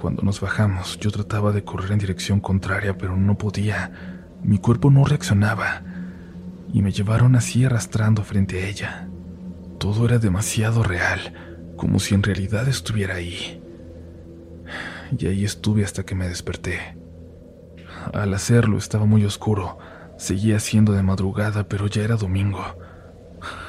Cuando 0.00 0.22
nos 0.22 0.40
bajamos, 0.40 0.98
yo 0.98 1.10
trataba 1.10 1.52
de 1.52 1.62
correr 1.62 1.92
en 1.92 1.98
dirección 1.98 2.40
contraria, 2.40 2.96
pero 2.96 3.18
no 3.18 3.36
podía. 3.36 3.92
Mi 4.42 4.56
cuerpo 4.56 4.90
no 4.90 5.04
reaccionaba 5.04 5.82
y 6.72 6.80
me 6.80 6.90
llevaron 6.90 7.36
así 7.36 7.66
arrastrando 7.66 8.24
frente 8.24 8.62
a 8.62 8.66
ella. 8.66 9.08
Todo 9.78 10.06
era 10.06 10.18
demasiado 10.18 10.82
real, 10.82 11.34
como 11.76 11.98
si 11.98 12.14
en 12.14 12.22
realidad 12.22 12.66
estuviera 12.66 13.16
ahí. 13.16 13.62
Y 15.18 15.26
ahí 15.26 15.44
estuve 15.44 15.84
hasta 15.84 16.06
que 16.06 16.14
me 16.14 16.28
desperté. 16.28 16.96
Al 18.14 18.32
hacerlo 18.32 18.78
estaba 18.78 19.04
muy 19.04 19.26
oscuro, 19.26 19.76
seguía 20.16 20.60
siendo 20.60 20.94
de 20.94 21.02
madrugada, 21.02 21.68
pero 21.68 21.88
ya 21.88 22.04
era 22.04 22.16
domingo. 22.16 22.64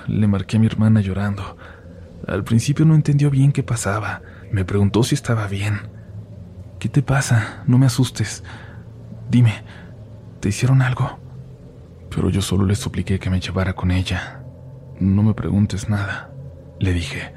Le 0.07 0.27
marqué 0.27 0.55
a 0.55 0.59
mi 0.61 0.67
hermana 0.67 1.01
llorando. 1.01 1.57
Al 2.25 2.45
principio 2.45 2.85
no 2.85 2.95
entendió 2.95 3.29
bien 3.29 3.51
qué 3.51 3.63
pasaba, 3.63 4.21
me 4.49 4.63
preguntó 4.63 5.03
si 5.03 5.13
estaba 5.13 5.45
bien. 5.47 5.99
¿Qué 6.81 6.89
te 6.89 7.03
pasa? 7.03 7.61
No 7.67 7.77
me 7.77 7.85
asustes. 7.85 8.43
Dime, 9.29 9.53
¿te 10.39 10.49
hicieron 10.49 10.81
algo? 10.81 11.19
Pero 12.09 12.31
yo 12.31 12.41
solo 12.41 12.65
le 12.65 12.73
supliqué 12.73 13.19
que 13.19 13.29
me 13.29 13.39
llevara 13.39 13.73
con 13.73 13.91
ella. 13.91 14.41
No 14.99 15.21
me 15.21 15.35
preguntes 15.35 15.89
nada, 15.89 16.31
le 16.79 16.91
dije. 16.91 17.35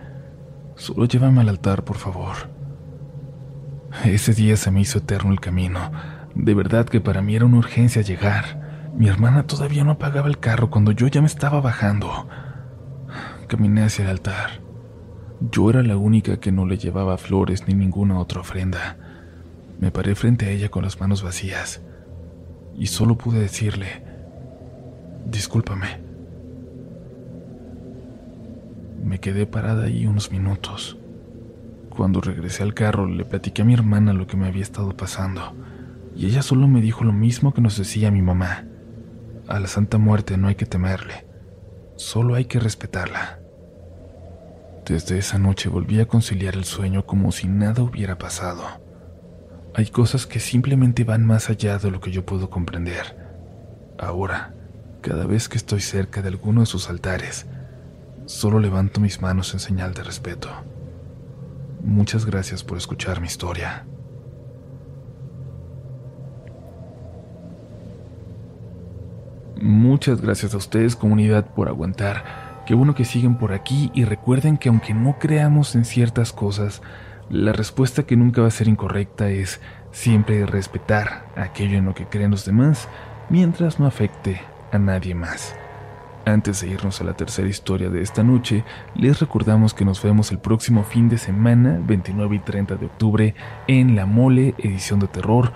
Solo 0.77 1.05
llévame 1.05 1.43
al 1.43 1.51
altar, 1.51 1.85
por 1.85 1.99
favor. 1.99 2.35
Ese 4.07 4.33
día 4.33 4.57
se 4.57 4.71
me 4.71 4.81
hizo 4.81 5.01
eterno 5.01 5.31
el 5.31 5.41
camino. 5.41 5.93
De 6.35 6.55
verdad 6.55 6.87
que 6.87 7.03
para 7.03 7.21
mí 7.21 7.37
era 7.37 7.45
una 7.45 7.59
urgencia 7.59 8.01
llegar. 8.01 8.93
Mi 8.97 9.09
hermana 9.09 9.47
todavía 9.47 9.85
no 9.85 9.91
apagaba 9.91 10.29
el 10.29 10.39
carro 10.39 10.71
cuando 10.71 10.91
yo 10.91 11.07
ya 11.09 11.21
me 11.21 11.27
estaba 11.27 11.61
bajando. 11.61 12.31
Caminé 13.47 13.83
hacia 13.83 14.05
el 14.07 14.11
altar. 14.11 14.63
Yo 15.39 15.69
era 15.69 15.83
la 15.83 15.99
única 15.99 16.41
que 16.41 16.51
no 16.51 16.65
le 16.65 16.79
llevaba 16.79 17.19
flores 17.19 17.69
ni 17.69 17.75
ninguna 17.75 18.19
otra 18.19 18.41
ofrenda. 18.41 18.97
Me 19.79 19.91
paré 19.91 20.15
frente 20.15 20.47
a 20.47 20.51
ella 20.51 20.71
con 20.71 20.85
las 20.85 21.01
manos 21.01 21.23
vacías 21.23 21.83
y 22.77 22.87
solo 22.87 23.17
pude 23.17 23.41
decirle, 23.41 24.03
discúlpame. 25.27 26.01
Me 29.05 29.21
quedé 29.21 29.47
parada 29.47 29.85
ahí 29.85 30.07
unos 30.07 30.31
minutos. 30.31 30.99
Cuando 31.91 32.21
regresé 32.21 32.63
al 32.63 32.75
carro 32.75 33.07
le 33.07 33.25
platiqué 33.25 33.63
a 33.63 33.65
mi 33.65 33.75
hermana 33.75 34.13
lo 34.13 34.27
que 34.27 34.37
me 34.37 34.47
había 34.47 34.63
estado 34.63 34.97
pasando 34.97 35.55
y 36.17 36.27
ella 36.27 36.43
solo 36.43 36.69
me 36.69 36.81
dijo 36.81 37.05
lo 37.05 37.13
mismo 37.13 37.53
que 37.53 37.61
nos 37.61 37.77
decía 37.77 38.11
mi 38.11 38.23
mamá. 38.23 38.65
A 39.49 39.61
la 39.61 39.67
Santa 39.67 39.99
Muerte 39.99 40.37
no 40.37 40.49
hay 40.49 40.55
que 40.55 40.67
temerle, 40.67 41.27
solo 41.97 42.35
hay 42.35 42.47
que 42.47 42.61
respetarla. 42.61 43.41
Desde 44.87 45.19
esa 45.19 45.39
noche 45.39 45.69
volví 45.69 46.01
a 46.01 46.07
conciliar 46.07 46.55
el 46.55 46.65
sueño 46.65 47.07
como 47.07 47.33
si 47.33 47.49
nada 47.49 47.83
hubiera 47.83 48.17
pasado. 48.17 48.84
Hay 49.77 49.87
cosas 49.87 50.27
que 50.27 50.39
simplemente 50.39 51.03
van 51.03 51.27
más 51.27 51.51
allá 51.51 51.79
de 51.79 51.91
lo 51.91 52.01
que 52.01 52.13
yo 52.13 52.25
puedo 52.25 52.49
comprender. 52.49 53.17
Ahora, 53.99 54.55
cada 55.01 55.27
vez 55.27 55.49
que 55.49 55.57
estoy 55.57 55.81
cerca 55.81 56.23
de 56.23 56.29
alguno 56.29 56.61
de 56.61 56.67
sus 56.67 56.89
altares, 56.89 57.47
solo 58.27 58.61
levanto 58.61 59.01
mis 59.01 59.21
manos 59.21 59.53
en 59.53 59.59
señal 59.59 59.93
de 59.93 60.05
respeto. 60.05 60.49
Muchas 61.83 62.25
gracias 62.25 62.63
por 62.63 62.79
escuchar 62.79 63.21
mi 63.21 63.27
historia. 63.27 63.85
Muchas 69.61 70.21
gracias 70.21 70.55
a 70.55 70.59
ustedes 70.59 70.95
comunidad 70.95 71.53
por 71.53 71.69
aguantar. 71.69 72.63
Qué 72.65 72.75
bueno 72.75 72.95
que 72.95 73.05
siguen 73.05 73.39
por 73.39 73.53
aquí 73.53 73.91
y 73.93 74.05
recuerden 74.05 74.57
que 74.57 74.69
aunque 74.69 74.95
no 74.95 75.19
creamos 75.19 75.75
en 75.75 75.85
ciertas 75.85 76.33
cosas, 76.33 76.81
la 77.31 77.53
respuesta 77.53 78.05
que 78.05 78.17
nunca 78.17 78.43
va 78.43 78.49
a 78.49 78.53
ser 78.53 78.69
incorrecta 78.69 79.31
es 79.31 79.61
siempre 79.93 80.45
respetar 80.47 81.27
aquello 81.37 81.79
en 81.79 81.87
lo 81.87 81.95
que 81.95 82.07
creen 82.07 82.31
los 82.31 82.45
demás 82.45 82.89
mientras 83.31 83.81
no 83.81 83.87
afecte 83.87 84.41
a 84.73 84.79
nadie 84.79 85.15
más. 85.15 85.57
Antes 86.27 86.61
de 86.61 86.69
irnos 86.69 87.01
a 87.01 87.05
la 87.05 87.15
tercera 87.15 87.49
historia 87.49 87.91
de 87.91 88.01
esta 88.01 88.23
noche, 88.23 88.65
les 88.95 89.21
recordamos 89.21 89.75
que 89.75 89.85
nos 89.85 90.03
vemos 90.03 90.33
el 90.33 90.39
próximo 90.39 90.83
fin 90.83 91.09
de 91.09 91.19
semana, 91.19 91.79
29 91.83 92.37
y 92.37 92.39
30 92.39 92.77
de 92.77 92.87
octubre, 92.87 93.35
en 93.67 93.95
La 93.95 94.07
Mole, 94.07 94.55
edición 94.59 95.01
de 95.01 95.09
terror, 95.09 95.53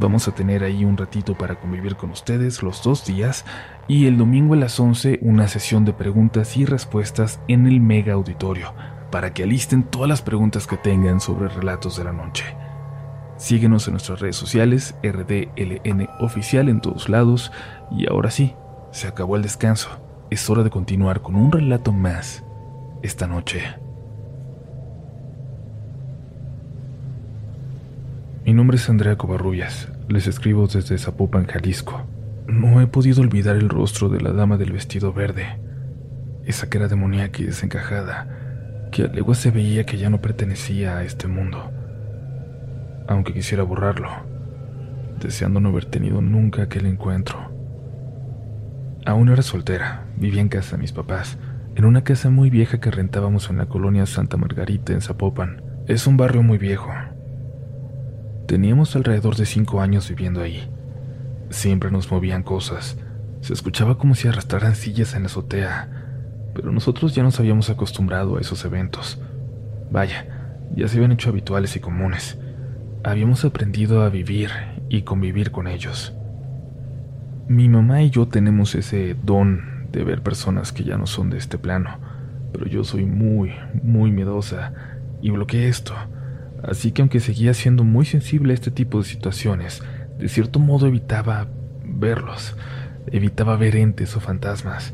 Vamos 0.00 0.28
a 0.28 0.32
tener 0.32 0.62
ahí 0.62 0.84
un 0.84 0.96
ratito 0.96 1.36
para 1.36 1.56
convivir 1.56 1.96
con 1.96 2.10
ustedes 2.10 2.62
los 2.62 2.84
dos 2.84 3.04
días 3.04 3.44
y 3.88 4.06
el 4.06 4.16
domingo 4.16 4.54
a 4.54 4.56
las 4.56 4.78
11 4.78 5.18
una 5.22 5.48
sesión 5.48 5.84
de 5.84 5.92
preguntas 5.92 6.56
y 6.56 6.64
respuestas 6.64 7.40
en 7.48 7.66
el 7.66 7.80
mega 7.80 8.12
auditorio 8.12 8.72
para 9.10 9.32
que 9.32 9.42
alisten 9.42 9.82
todas 9.82 10.08
las 10.08 10.22
preguntas 10.22 10.66
que 10.66 10.76
tengan 10.76 11.20
sobre 11.20 11.48
relatos 11.48 11.96
de 11.96 12.04
la 12.04 12.12
noche. 12.12 12.44
Síguenos 13.36 13.86
en 13.86 13.92
nuestras 13.92 14.20
redes 14.20 14.36
sociales, 14.36 14.96
RDLN 15.02 16.08
oficial 16.20 16.68
en 16.68 16.80
todos 16.80 17.08
lados 17.08 17.52
y 17.90 18.08
ahora 18.10 18.30
sí, 18.30 18.54
se 18.90 19.06
acabó 19.06 19.36
el 19.36 19.42
descanso. 19.42 19.88
Es 20.30 20.50
hora 20.50 20.62
de 20.62 20.70
continuar 20.70 21.22
con 21.22 21.36
un 21.36 21.52
relato 21.52 21.92
más 21.92 22.44
esta 23.02 23.26
noche. 23.26 23.62
Mi 28.44 28.54
nombre 28.54 28.76
es 28.76 28.88
Andrea 28.88 29.16
Covarrubias, 29.16 29.88
les 30.08 30.26
escribo 30.26 30.66
desde 30.66 30.98
Zapopan, 30.98 31.46
Jalisco. 31.46 32.02
No 32.46 32.80
he 32.80 32.86
podido 32.86 33.20
olvidar 33.20 33.56
el 33.56 33.68
rostro 33.68 34.08
de 34.08 34.22
la 34.22 34.32
dama 34.32 34.56
del 34.56 34.72
vestido 34.72 35.12
verde, 35.12 35.60
esa 36.44 36.70
cara 36.70 36.88
demoníaca 36.88 37.42
y 37.42 37.44
desencajada, 37.44 38.47
que 38.90 39.04
a 39.04 39.06
legua 39.08 39.34
se 39.34 39.50
veía 39.50 39.84
que 39.84 39.98
ya 39.98 40.10
no 40.10 40.20
pertenecía 40.20 40.98
a 40.98 41.04
este 41.04 41.28
mundo, 41.28 41.70
aunque 43.06 43.32
quisiera 43.32 43.62
borrarlo, 43.62 44.08
deseando 45.20 45.60
no 45.60 45.70
haber 45.70 45.84
tenido 45.84 46.20
nunca 46.20 46.62
aquel 46.62 46.86
encuentro. 46.86 47.50
Aún 49.06 49.28
era 49.28 49.42
soltera, 49.42 50.06
vivía 50.16 50.40
en 50.40 50.48
casa 50.48 50.76
de 50.76 50.82
mis 50.82 50.92
papás, 50.92 51.38
en 51.74 51.84
una 51.84 52.04
casa 52.04 52.30
muy 52.30 52.50
vieja 52.50 52.80
que 52.80 52.90
rentábamos 52.90 53.50
en 53.50 53.58
la 53.58 53.66
colonia 53.66 54.06
Santa 54.06 54.36
Margarita 54.36 54.92
en 54.92 55.00
Zapopan. 55.00 55.62
Es 55.86 56.06
un 56.06 56.16
barrio 56.16 56.42
muy 56.42 56.58
viejo, 56.58 56.90
Teníamos 58.48 58.96
alrededor 58.96 59.36
de 59.36 59.44
cinco 59.44 59.82
años 59.82 60.08
viviendo 60.08 60.40
ahí. 60.40 60.70
Siempre 61.50 61.90
nos 61.90 62.10
movían 62.10 62.42
cosas. 62.42 62.96
Se 63.42 63.52
escuchaba 63.52 63.98
como 63.98 64.14
si 64.14 64.26
arrastraran 64.26 64.74
sillas 64.74 65.14
en 65.14 65.24
la 65.24 65.26
azotea, 65.26 65.97
pero 66.58 66.72
nosotros 66.72 67.14
ya 67.14 67.22
nos 67.22 67.38
habíamos 67.38 67.70
acostumbrado 67.70 68.36
a 68.36 68.40
esos 68.40 68.64
eventos. 68.64 69.20
Vaya, 69.92 70.26
ya 70.74 70.88
se 70.88 70.96
habían 70.96 71.12
hecho 71.12 71.30
habituales 71.30 71.76
y 71.76 71.78
comunes. 71.78 72.36
Habíamos 73.04 73.44
aprendido 73.44 74.02
a 74.02 74.08
vivir 74.08 74.50
y 74.88 75.02
convivir 75.02 75.52
con 75.52 75.68
ellos. 75.68 76.14
Mi 77.46 77.68
mamá 77.68 78.02
y 78.02 78.10
yo 78.10 78.26
tenemos 78.26 78.74
ese 78.74 79.14
don 79.22 79.86
de 79.92 80.02
ver 80.02 80.20
personas 80.24 80.72
que 80.72 80.82
ya 80.82 80.98
no 80.98 81.06
son 81.06 81.30
de 81.30 81.38
este 81.38 81.58
plano, 81.58 82.00
pero 82.50 82.66
yo 82.66 82.82
soy 82.82 83.06
muy, 83.06 83.52
muy 83.84 84.10
miedosa 84.10 84.72
y 85.22 85.30
bloqueé 85.30 85.68
esto. 85.68 85.94
Así 86.60 86.90
que 86.90 87.02
aunque 87.02 87.20
seguía 87.20 87.54
siendo 87.54 87.84
muy 87.84 88.04
sensible 88.04 88.50
a 88.50 88.54
este 88.54 88.72
tipo 88.72 88.98
de 88.98 89.04
situaciones, 89.04 89.80
de 90.18 90.28
cierto 90.28 90.58
modo 90.58 90.88
evitaba 90.88 91.46
verlos, 91.84 92.56
evitaba 93.12 93.56
ver 93.56 93.76
entes 93.76 94.16
o 94.16 94.20
fantasmas. 94.20 94.92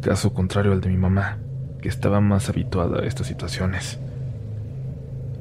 Caso 0.00 0.32
contrario 0.32 0.72
al 0.72 0.80
de 0.80 0.88
mi 0.88 0.96
mamá, 0.96 1.36
que 1.82 1.88
estaba 1.88 2.22
más 2.22 2.48
habituada 2.48 3.00
a 3.00 3.06
estas 3.06 3.26
situaciones. 3.26 3.98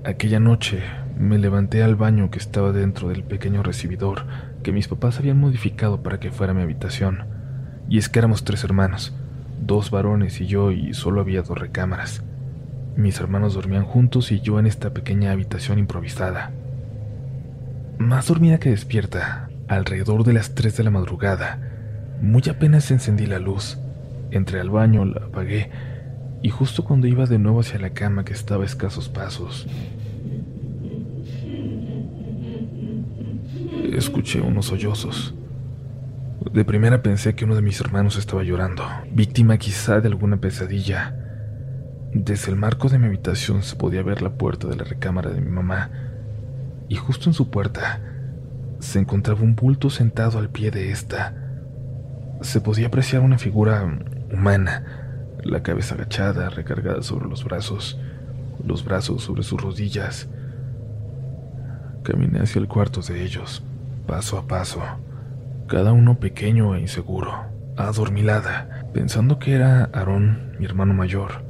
Aquella 0.03 0.41
noche 0.41 0.83
me 1.17 1.37
levanté 1.37 1.81
al 1.81 1.95
baño 1.95 2.29
que 2.29 2.39
estaba 2.39 2.73
dentro 2.73 3.07
del 3.07 3.23
pequeño 3.23 3.63
recibidor 3.63 4.25
que 4.61 4.73
mis 4.73 4.89
papás 4.89 5.17
habían 5.17 5.39
modificado 5.39 6.03
para 6.03 6.19
que 6.19 6.31
fuera 6.31 6.53
mi 6.53 6.61
habitación. 6.61 7.25
Y 7.87 7.99
es 7.99 8.09
que 8.09 8.19
éramos 8.19 8.43
tres 8.43 8.65
hermanos, 8.65 9.13
dos 9.61 9.91
varones 9.91 10.41
y 10.41 10.47
yo, 10.47 10.71
y 10.71 10.93
solo 10.93 11.21
había 11.21 11.41
dos 11.41 11.57
recámaras. 11.57 12.23
Mis 12.97 13.19
hermanos 13.21 13.53
dormían 13.53 13.85
juntos 13.85 14.29
y 14.31 14.41
yo 14.41 14.59
en 14.59 14.67
esta 14.67 14.93
pequeña 14.93 15.31
habitación 15.31 15.79
improvisada. 15.79 16.51
Más 17.97 18.27
dormida 18.27 18.59
que 18.59 18.71
despierta, 18.71 19.49
alrededor 19.69 20.25
de 20.25 20.33
las 20.33 20.53
3 20.53 20.75
de 20.75 20.83
la 20.83 20.91
madrugada, 20.91 21.59
muy 22.21 22.43
apenas 22.49 22.91
encendí 22.91 23.25
la 23.25 23.39
luz, 23.39 23.77
entré 24.31 24.59
al 24.59 24.69
baño, 24.69 25.05
la 25.05 25.25
apagué, 25.25 25.69
y 26.41 26.49
justo 26.49 26.83
cuando 26.83 27.07
iba 27.07 27.25
de 27.25 27.39
nuevo 27.39 27.59
hacia 27.59 27.79
la 27.79 27.91
cama 27.91 28.23
que 28.23 28.33
estaba 28.33 28.63
a 28.63 28.65
escasos 28.65 29.09
pasos, 29.09 29.67
escuché 33.93 34.41
unos 34.41 34.67
sollozos. 34.67 35.33
De 36.53 36.63
primera 36.63 37.01
pensé 37.01 37.35
que 37.35 37.45
uno 37.45 37.55
de 37.55 37.61
mis 37.61 37.79
hermanos 37.81 38.17
estaba 38.17 38.43
llorando, 38.43 38.83
víctima 39.11 39.57
quizá 39.57 39.99
de 39.99 40.07
alguna 40.07 40.37
pesadilla, 40.37 41.15
desde 42.13 42.51
el 42.51 42.57
marco 42.57 42.89
de 42.89 42.97
mi 42.97 43.07
habitación 43.07 43.61
se 43.61 43.75
podía 43.75 44.01
ver 44.01 44.21
la 44.21 44.31
puerta 44.31 44.67
de 44.67 44.75
la 44.75 44.83
recámara 44.83 45.29
de 45.29 45.41
mi 45.41 45.51
mamá, 45.51 45.91
y 46.87 46.95
justo 46.95 47.29
en 47.29 47.33
su 47.33 47.51
puerta 47.51 48.01
se 48.79 48.99
encontraba 48.99 49.41
un 49.41 49.55
bulto 49.55 49.89
sentado 49.89 50.39
al 50.39 50.49
pie 50.49 50.71
de 50.71 50.91
esta. 50.91 51.35
Se 52.41 52.61
podía 52.61 52.87
apreciar 52.87 53.21
una 53.21 53.37
figura 53.37 53.85
humana, 54.31 54.83
la 55.43 55.63
cabeza 55.63 55.95
agachada, 55.95 56.49
recargada 56.49 57.01
sobre 57.01 57.29
los 57.29 57.43
brazos, 57.43 57.99
los 58.65 58.83
brazos 58.83 59.23
sobre 59.23 59.43
sus 59.43 59.61
rodillas. 59.61 60.27
Caminé 62.03 62.39
hacia 62.39 62.59
el 62.59 62.67
cuarto 62.67 63.01
de 63.01 63.23
ellos, 63.23 63.63
paso 64.07 64.37
a 64.37 64.47
paso, 64.47 64.81
cada 65.67 65.93
uno 65.93 66.19
pequeño 66.19 66.75
e 66.75 66.81
inseguro, 66.81 67.33
adormilada, 67.77 68.85
pensando 68.93 69.39
que 69.39 69.53
era 69.53 69.89
Aarón, 69.93 70.55
mi 70.59 70.65
hermano 70.65 70.93
mayor 70.93 71.49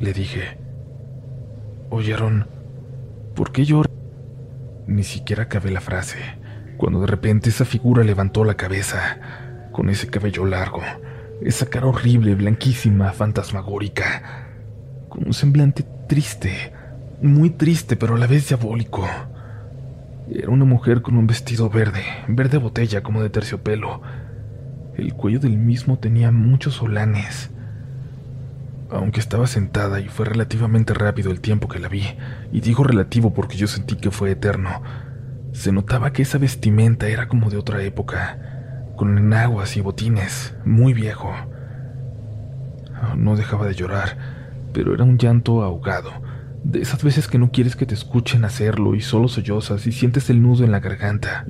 le 0.00 0.12
dije, 0.12 0.58
oyeron, 1.90 2.46
¿por 3.34 3.52
qué 3.52 3.64
llora? 3.64 3.90
Ni 4.86 5.04
siquiera 5.04 5.44
acabé 5.44 5.70
la 5.70 5.80
frase, 5.80 6.18
cuando 6.76 7.00
de 7.00 7.06
repente 7.06 7.48
esa 7.48 7.64
figura 7.64 8.04
levantó 8.04 8.44
la 8.44 8.54
cabeza, 8.54 9.18
con 9.72 9.88
ese 9.88 10.08
cabello 10.08 10.44
largo, 10.44 10.82
esa 11.42 11.66
cara 11.66 11.86
horrible, 11.86 12.34
blanquísima, 12.34 13.12
fantasmagórica, 13.12 14.48
con 15.08 15.26
un 15.26 15.34
semblante 15.34 15.84
triste, 16.08 16.72
muy 17.22 17.50
triste, 17.50 17.96
pero 17.96 18.16
a 18.16 18.18
la 18.18 18.26
vez 18.26 18.48
diabólico. 18.48 19.06
Era 20.30 20.50
una 20.50 20.64
mujer 20.64 21.02
con 21.02 21.16
un 21.16 21.26
vestido 21.26 21.70
verde, 21.70 22.02
verde 22.28 22.58
botella 22.58 23.02
como 23.02 23.22
de 23.22 23.30
terciopelo. 23.30 24.02
El 24.96 25.14
cuello 25.14 25.38
del 25.38 25.56
mismo 25.56 25.98
tenía 25.98 26.32
muchos 26.32 26.74
solanes 26.74 27.50
aunque 28.90 29.20
estaba 29.20 29.46
sentada 29.46 30.00
y 30.00 30.08
fue 30.08 30.26
relativamente 30.26 30.94
rápido 30.94 31.30
el 31.30 31.40
tiempo 31.40 31.68
que 31.68 31.78
la 31.78 31.88
vi, 31.88 32.04
y 32.52 32.60
digo 32.60 32.84
relativo 32.84 33.32
porque 33.32 33.56
yo 33.56 33.66
sentí 33.66 33.96
que 33.96 34.10
fue 34.10 34.30
eterno, 34.30 34.82
se 35.52 35.72
notaba 35.72 36.12
que 36.12 36.22
esa 36.22 36.38
vestimenta 36.38 37.08
era 37.08 37.28
como 37.28 37.50
de 37.50 37.56
otra 37.56 37.82
época, 37.82 38.55
con 38.96 39.16
enaguas 39.18 39.76
y 39.76 39.80
botines, 39.80 40.54
muy 40.64 40.92
viejo. 40.92 41.32
No 43.16 43.36
dejaba 43.36 43.66
de 43.66 43.74
llorar, 43.74 44.16
pero 44.72 44.94
era 44.94 45.04
un 45.04 45.18
llanto 45.18 45.62
ahogado, 45.62 46.10
de 46.64 46.80
esas 46.80 47.04
veces 47.04 47.28
que 47.28 47.38
no 47.38 47.52
quieres 47.52 47.76
que 47.76 47.86
te 47.86 47.94
escuchen 47.94 48.44
hacerlo 48.44 48.94
y 48.94 49.00
solo 49.00 49.28
sollozas 49.28 49.86
y 49.86 49.92
sientes 49.92 50.30
el 50.30 50.42
nudo 50.42 50.64
en 50.64 50.72
la 50.72 50.80
garganta. 50.80 51.46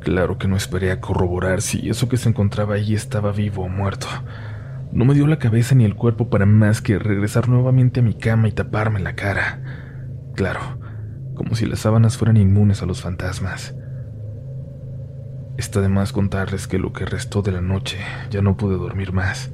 Claro 0.00 0.38
que 0.38 0.48
no 0.48 0.56
esperé 0.56 0.90
a 0.90 1.00
corroborar 1.00 1.60
si 1.60 1.88
eso 1.90 2.08
que 2.08 2.16
se 2.16 2.30
encontraba 2.30 2.74
ahí 2.74 2.94
estaba 2.94 3.32
vivo 3.32 3.64
o 3.64 3.68
muerto. 3.68 4.06
No 4.92 5.04
me 5.04 5.14
dio 5.14 5.26
la 5.26 5.38
cabeza 5.38 5.74
ni 5.74 5.84
el 5.84 5.94
cuerpo 5.94 6.30
para 6.30 6.46
más 6.46 6.80
que 6.80 6.98
regresar 6.98 7.48
nuevamente 7.48 8.00
a 8.00 8.02
mi 8.02 8.14
cama 8.14 8.48
y 8.48 8.52
taparme 8.52 8.98
la 8.98 9.14
cara. 9.14 9.60
Claro, 10.34 10.79
como 11.40 11.54
si 11.54 11.64
las 11.64 11.78
sábanas 11.78 12.18
fueran 12.18 12.36
inmunes 12.36 12.82
a 12.82 12.86
los 12.86 13.00
fantasmas. 13.00 13.74
Está 15.56 15.80
de 15.80 15.88
más 15.88 16.12
contarles 16.12 16.68
que 16.68 16.78
lo 16.78 16.92
que 16.92 17.06
restó 17.06 17.40
de 17.40 17.50
la 17.50 17.62
noche 17.62 17.96
ya 18.28 18.42
no 18.42 18.58
pude 18.58 18.76
dormir 18.76 19.14
más. 19.14 19.50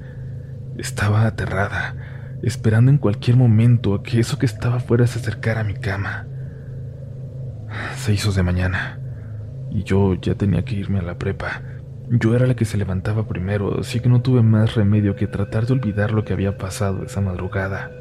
Estaba 0.78 1.28
aterrada, 1.28 1.94
esperando 2.42 2.90
en 2.90 2.98
cualquier 2.98 3.36
momento 3.36 3.94
a 3.94 4.02
que 4.02 4.18
eso 4.18 4.36
que 4.36 4.46
estaba 4.46 4.80
fuera 4.80 5.06
se 5.06 5.20
acercara 5.20 5.60
a 5.60 5.64
mi 5.64 5.74
cama. 5.74 6.26
Se 7.94 8.12
hizo 8.12 8.32
de 8.32 8.42
mañana 8.42 8.98
y 9.70 9.84
yo 9.84 10.14
ya 10.14 10.34
tenía 10.34 10.64
que 10.64 10.74
irme 10.74 10.98
a 10.98 11.02
la 11.02 11.18
prepa. 11.18 11.62
Yo 12.10 12.34
era 12.34 12.48
la 12.48 12.56
que 12.56 12.64
se 12.64 12.78
levantaba 12.78 13.28
primero, 13.28 13.78
así 13.78 14.00
que 14.00 14.08
no 14.08 14.22
tuve 14.22 14.42
más 14.42 14.74
remedio 14.74 15.14
que 15.14 15.28
tratar 15.28 15.66
de 15.66 15.74
olvidar 15.74 16.10
lo 16.10 16.24
que 16.24 16.32
había 16.32 16.58
pasado 16.58 17.04
esa 17.04 17.20
madrugada. 17.20 17.92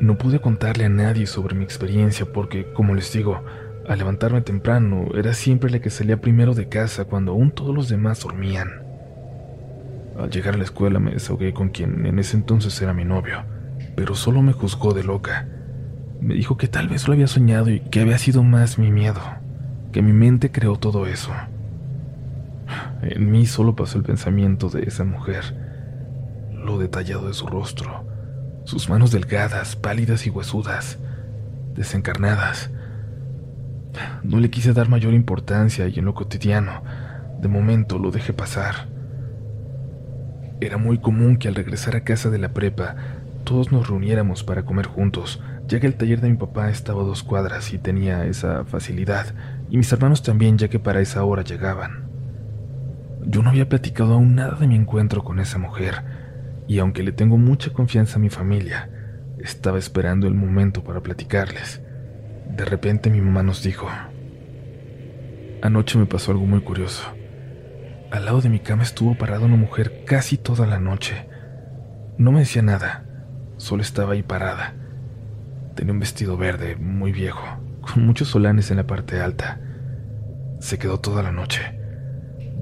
No 0.00 0.16
pude 0.16 0.40
contarle 0.40 0.86
a 0.86 0.88
nadie 0.88 1.26
sobre 1.26 1.54
mi 1.54 1.64
experiencia 1.64 2.26
porque, 2.26 2.72
como 2.72 2.94
les 2.94 3.12
digo, 3.12 3.44
al 3.86 3.98
levantarme 3.98 4.40
temprano 4.40 5.08
era 5.14 5.34
siempre 5.34 5.70
la 5.70 5.80
que 5.80 5.90
salía 5.90 6.20
primero 6.20 6.54
de 6.54 6.68
casa 6.68 7.04
cuando 7.04 7.32
aún 7.32 7.50
todos 7.50 7.74
los 7.74 7.88
demás 7.88 8.20
dormían. 8.20 8.82
Al 10.18 10.30
llegar 10.30 10.54
a 10.54 10.58
la 10.58 10.64
escuela 10.64 10.98
me 10.98 11.12
desahogué 11.12 11.52
con 11.52 11.68
quien 11.68 12.06
en 12.06 12.18
ese 12.18 12.36
entonces 12.36 12.80
era 12.80 12.94
mi 12.94 13.04
novio, 13.04 13.44
pero 13.94 14.14
solo 14.14 14.42
me 14.42 14.52
juzgó 14.52 14.94
de 14.94 15.04
loca. 15.04 15.46
Me 16.20 16.34
dijo 16.34 16.56
que 16.56 16.68
tal 16.68 16.88
vez 16.88 17.06
lo 17.06 17.14
había 17.14 17.26
soñado 17.26 17.70
y 17.70 17.80
que 17.80 18.00
había 18.00 18.18
sido 18.18 18.42
más 18.42 18.78
mi 18.78 18.90
miedo 18.90 19.20
que 19.92 20.02
mi 20.02 20.12
mente 20.12 20.50
creó 20.50 20.76
todo 20.76 21.06
eso. 21.06 21.30
En 23.02 23.30
mí 23.30 23.46
solo 23.46 23.74
pasó 23.74 23.98
el 23.98 24.04
pensamiento 24.04 24.68
de 24.68 24.84
esa 24.84 25.04
mujer, 25.04 25.56
lo 26.52 26.78
detallado 26.78 27.26
de 27.26 27.34
su 27.34 27.46
rostro, 27.46 28.04
sus 28.64 28.88
manos 28.88 29.10
delgadas, 29.10 29.76
pálidas 29.76 30.26
y 30.26 30.30
huesudas, 30.30 30.98
desencarnadas. 31.74 32.70
No 34.22 34.38
le 34.38 34.50
quise 34.50 34.72
dar 34.72 34.88
mayor 34.88 35.14
importancia 35.14 35.88
y 35.88 35.98
en 35.98 36.04
lo 36.04 36.14
cotidiano, 36.14 36.82
de 37.40 37.48
momento 37.48 37.98
lo 37.98 38.10
dejé 38.10 38.32
pasar. 38.32 38.88
Era 40.60 40.76
muy 40.76 40.98
común 40.98 41.36
que 41.38 41.48
al 41.48 41.54
regresar 41.54 41.96
a 41.96 42.04
casa 42.04 42.30
de 42.30 42.38
la 42.38 42.52
prepa, 42.52 42.96
todos 43.44 43.72
nos 43.72 43.88
reuniéramos 43.88 44.44
para 44.44 44.64
comer 44.64 44.86
juntos, 44.86 45.42
ya 45.66 45.80
que 45.80 45.86
el 45.86 45.94
taller 45.94 46.20
de 46.20 46.28
mi 46.28 46.36
papá 46.36 46.70
estaba 46.70 47.02
a 47.02 47.06
dos 47.06 47.22
cuadras 47.22 47.72
y 47.72 47.78
tenía 47.78 48.26
esa 48.26 48.64
facilidad, 48.64 49.34
y 49.70 49.78
mis 49.78 49.90
hermanos 49.92 50.22
también, 50.22 50.58
ya 50.58 50.68
que 50.68 50.78
para 50.78 51.00
esa 51.00 51.24
hora 51.24 51.42
llegaban. 51.42 52.04
Yo 53.24 53.42
no 53.42 53.50
había 53.50 53.68
platicado 53.68 54.14
aún 54.14 54.34
nada 54.34 54.56
de 54.58 54.66
mi 54.66 54.76
encuentro 54.76 55.24
con 55.24 55.40
esa 55.40 55.58
mujer, 55.58 56.02
y 56.70 56.78
aunque 56.78 57.02
le 57.02 57.10
tengo 57.10 57.36
mucha 57.36 57.72
confianza 57.72 58.14
a 58.14 58.20
mi 58.20 58.30
familia, 58.30 58.88
estaba 59.40 59.76
esperando 59.76 60.28
el 60.28 60.34
momento 60.34 60.84
para 60.84 61.00
platicarles. 61.00 61.82
De 62.48 62.64
repente 62.64 63.10
mi 63.10 63.20
mamá 63.20 63.42
nos 63.42 63.64
dijo, 63.64 63.88
anoche 65.62 65.98
me 65.98 66.06
pasó 66.06 66.30
algo 66.30 66.46
muy 66.46 66.60
curioso. 66.60 67.02
Al 68.12 68.24
lado 68.24 68.40
de 68.40 68.50
mi 68.50 68.60
cama 68.60 68.84
estuvo 68.84 69.18
parada 69.18 69.46
una 69.46 69.56
mujer 69.56 70.04
casi 70.06 70.36
toda 70.36 70.64
la 70.64 70.78
noche. 70.78 71.26
No 72.18 72.30
me 72.30 72.38
decía 72.38 72.62
nada, 72.62 73.04
solo 73.56 73.82
estaba 73.82 74.12
ahí 74.12 74.22
parada. 74.22 74.76
Tenía 75.74 75.92
un 75.92 75.98
vestido 75.98 76.36
verde, 76.36 76.76
muy 76.76 77.10
viejo, 77.10 77.42
con 77.80 78.06
muchos 78.06 78.28
solanes 78.28 78.70
en 78.70 78.76
la 78.76 78.86
parte 78.86 79.20
alta. 79.20 79.58
Se 80.60 80.78
quedó 80.78 81.00
toda 81.00 81.24
la 81.24 81.32
noche. 81.32 81.80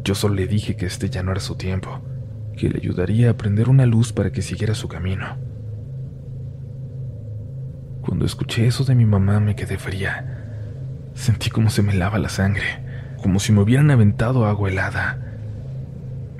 Yo 0.02 0.14
solo 0.14 0.34
le 0.34 0.46
dije 0.46 0.76
que 0.76 0.86
este 0.86 1.10
ya 1.10 1.22
no 1.22 1.30
era 1.30 1.40
su 1.40 1.56
tiempo, 1.56 2.00
que 2.58 2.68
le 2.68 2.78
ayudaría 2.78 3.30
a 3.30 3.36
prender 3.38 3.70
una 3.70 3.86
luz 3.86 4.12
para 4.12 4.30
que 4.30 4.42
siguiera 4.42 4.74
su 4.74 4.88
camino. 4.88 5.36
Cuando 8.02 8.26
escuché 8.26 8.66
eso 8.66 8.84
de 8.84 8.94
mi 8.94 9.06
mamá 9.06 9.40
me 9.40 9.54
quedé 9.54 9.78
fría. 9.78 10.34
Sentí 11.14 11.50
como 11.50 11.70
se 11.70 11.82
me 11.82 11.94
lava 11.94 12.18
la 12.18 12.28
sangre, 12.28 13.14
como 13.22 13.38
si 13.38 13.52
me 13.52 13.60
hubieran 13.60 13.90
aventado 13.90 14.44
agua 14.44 14.68
helada. 14.68 15.18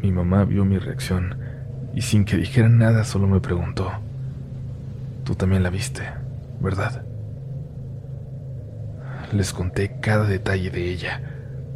Mi 0.03 0.13
mamá 0.13 0.45
vio 0.45 0.65
mi 0.65 0.79
reacción 0.79 1.39
y 1.95 2.03
sin 2.03 2.25
que 2.25 2.37
dijera 2.37 2.69
nada 2.69 3.05
solo 3.05 3.27
me 3.27 3.41
preguntó, 3.41 3.91
Tú 5.25 5.35
también 5.35 5.63
la 5.63 5.71
viste, 5.71 6.03
¿verdad? 6.61 7.03
Les 9.33 9.53
conté 9.53 10.01
cada 10.01 10.25
detalle 10.25 10.71
de 10.71 10.91
ella, 10.91 11.21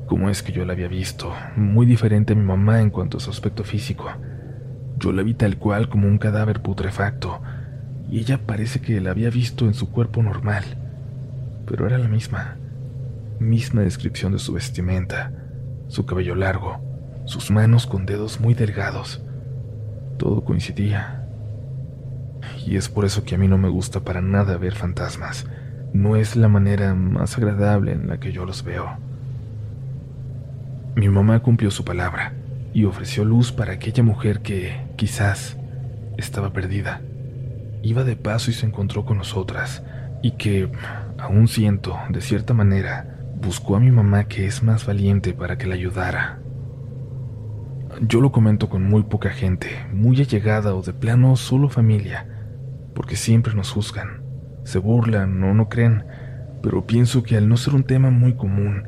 cómo 0.06 0.30
es 0.30 0.42
que 0.42 0.52
yo 0.52 0.64
la 0.64 0.72
había 0.72 0.88
visto, 0.88 1.34
muy 1.54 1.84
diferente 1.84 2.32
a 2.32 2.36
mi 2.36 2.44
mamá 2.44 2.80
en 2.80 2.88
cuanto 2.88 3.18
a 3.18 3.20
su 3.20 3.30
aspecto 3.30 3.62
físico. 3.62 4.10
Yo 4.98 5.12
la 5.12 5.22
vi 5.22 5.34
tal 5.34 5.56
cual 5.56 5.88
como 5.88 6.06
un 6.06 6.18
cadáver 6.18 6.62
putrefacto, 6.62 7.40
y 8.10 8.20
ella 8.20 8.38
parece 8.46 8.80
que 8.80 9.00
la 9.00 9.10
había 9.10 9.30
visto 9.30 9.66
en 9.66 9.74
su 9.74 9.90
cuerpo 9.90 10.22
normal, 10.22 10.64
pero 11.66 11.86
era 11.86 11.98
la 11.98 12.08
misma, 12.08 12.56
misma 13.38 13.82
descripción 13.82 14.32
de 14.32 14.38
su 14.38 14.52
vestimenta, 14.52 15.32
su 15.88 16.04
cabello 16.04 16.34
largo, 16.34 16.80
sus 17.24 17.50
manos 17.50 17.86
con 17.86 18.06
dedos 18.06 18.40
muy 18.40 18.54
delgados. 18.54 19.22
Todo 20.18 20.44
coincidía. 20.44 21.26
Y 22.66 22.76
es 22.76 22.88
por 22.88 23.04
eso 23.04 23.24
que 23.24 23.34
a 23.34 23.38
mí 23.38 23.48
no 23.48 23.58
me 23.58 23.68
gusta 23.68 24.00
para 24.00 24.20
nada 24.20 24.56
ver 24.56 24.74
fantasmas. 24.74 25.46
No 25.92 26.16
es 26.16 26.36
la 26.36 26.48
manera 26.48 26.94
más 26.94 27.36
agradable 27.38 27.92
en 27.92 28.08
la 28.08 28.18
que 28.18 28.32
yo 28.32 28.44
los 28.44 28.62
veo. 28.62 28.96
Mi 30.94 31.08
mamá 31.08 31.40
cumplió 31.40 31.70
su 31.70 31.84
palabra 31.84 32.34
y 32.74 32.84
ofreció 32.84 33.24
luz 33.24 33.52
para 33.52 33.74
aquella 33.74 34.02
mujer 34.02 34.40
que, 34.40 34.86
quizás, 34.96 35.56
estaba 36.16 36.52
perdida. 36.52 37.02
Iba 37.82 38.04
de 38.04 38.16
paso 38.16 38.50
y 38.50 38.54
se 38.54 38.66
encontró 38.66 39.04
con 39.04 39.18
nosotras, 39.18 39.82
y 40.22 40.32
que, 40.32 40.70
aún 41.18 41.48
siento, 41.48 41.98
de 42.10 42.20
cierta 42.20 42.54
manera, 42.54 43.18
buscó 43.40 43.76
a 43.76 43.80
mi 43.80 43.90
mamá 43.90 44.24
que 44.24 44.46
es 44.46 44.62
más 44.62 44.86
valiente 44.86 45.34
para 45.34 45.58
que 45.58 45.66
la 45.66 45.74
ayudara. 45.74 46.38
Yo 48.00 48.20
lo 48.20 48.32
comento 48.32 48.68
con 48.70 48.84
muy 48.84 49.02
poca 49.02 49.30
gente, 49.30 49.68
muy 49.92 50.20
allegada 50.20 50.74
o 50.74 50.82
de 50.82 50.94
plano 50.94 51.36
solo 51.36 51.68
familia, 51.68 52.26
porque 52.94 53.16
siempre 53.16 53.54
nos 53.54 53.70
juzgan, 53.70 54.22
se 54.64 54.78
burlan 54.78 55.42
o 55.42 55.52
no 55.52 55.68
creen, 55.68 56.04
pero 56.62 56.86
pienso 56.86 57.22
que 57.22 57.36
al 57.36 57.48
no 57.48 57.56
ser 57.56 57.74
un 57.74 57.84
tema 57.84 58.10
muy 58.10 58.34
común, 58.34 58.84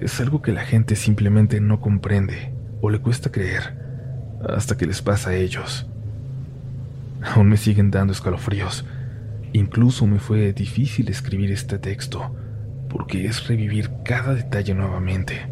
es 0.00 0.20
algo 0.20 0.42
que 0.42 0.52
la 0.52 0.62
gente 0.62 0.96
simplemente 0.96 1.60
no 1.60 1.80
comprende 1.80 2.57
o 2.80 2.90
le 2.90 2.98
cuesta 3.00 3.30
creer, 3.30 3.74
hasta 4.48 4.76
que 4.76 4.86
les 4.86 5.02
pasa 5.02 5.30
a 5.30 5.34
ellos. 5.34 5.86
Aún 7.22 7.48
me 7.48 7.56
siguen 7.56 7.90
dando 7.90 8.12
escalofríos. 8.12 8.84
Incluso 9.52 10.06
me 10.06 10.18
fue 10.18 10.52
difícil 10.52 11.08
escribir 11.08 11.50
este 11.50 11.78
texto, 11.78 12.34
porque 12.88 13.26
es 13.26 13.46
revivir 13.48 13.90
cada 14.04 14.34
detalle 14.34 14.74
nuevamente. 14.74 15.48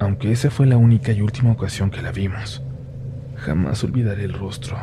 Aunque 0.00 0.32
esa 0.32 0.50
fue 0.50 0.66
la 0.66 0.76
única 0.76 1.12
y 1.12 1.22
última 1.22 1.52
ocasión 1.52 1.90
que 1.90 2.02
la 2.02 2.12
vimos, 2.12 2.62
jamás 3.36 3.82
olvidaré 3.84 4.24
el 4.24 4.32
rostro 4.32 4.76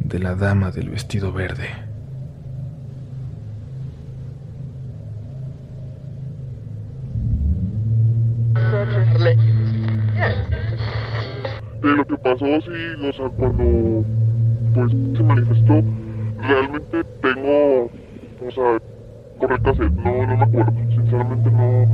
de 0.00 0.18
la 0.18 0.34
dama 0.34 0.70
del 0.70 0.90
vestido 0.90 1.32
verde. 1.32 1.89
De 11.90 11.96
lo 11.96 12.04
que 12.04 12.16
pasó, 12.18 12.46
sí, 12.60 13.06
o 13.08 13.12
sea, 13.12 13.28
cuando 13.30 14.04
pues 14.74 14.92
se 15.16 15.22
manifestó, 15.24 15.82
realmente 16.40 17.04
tengo, 17.20 17.90
o 18.46 18.50
sea, 18.54 18.78
correctas, 19.40 19.76
no, 19.78 20.26
no 20.26 20.36
me 20.36 20.44
acuerdo, 20.44 20.72
sinceramente 20.88 21.50
no, 21.50 21.86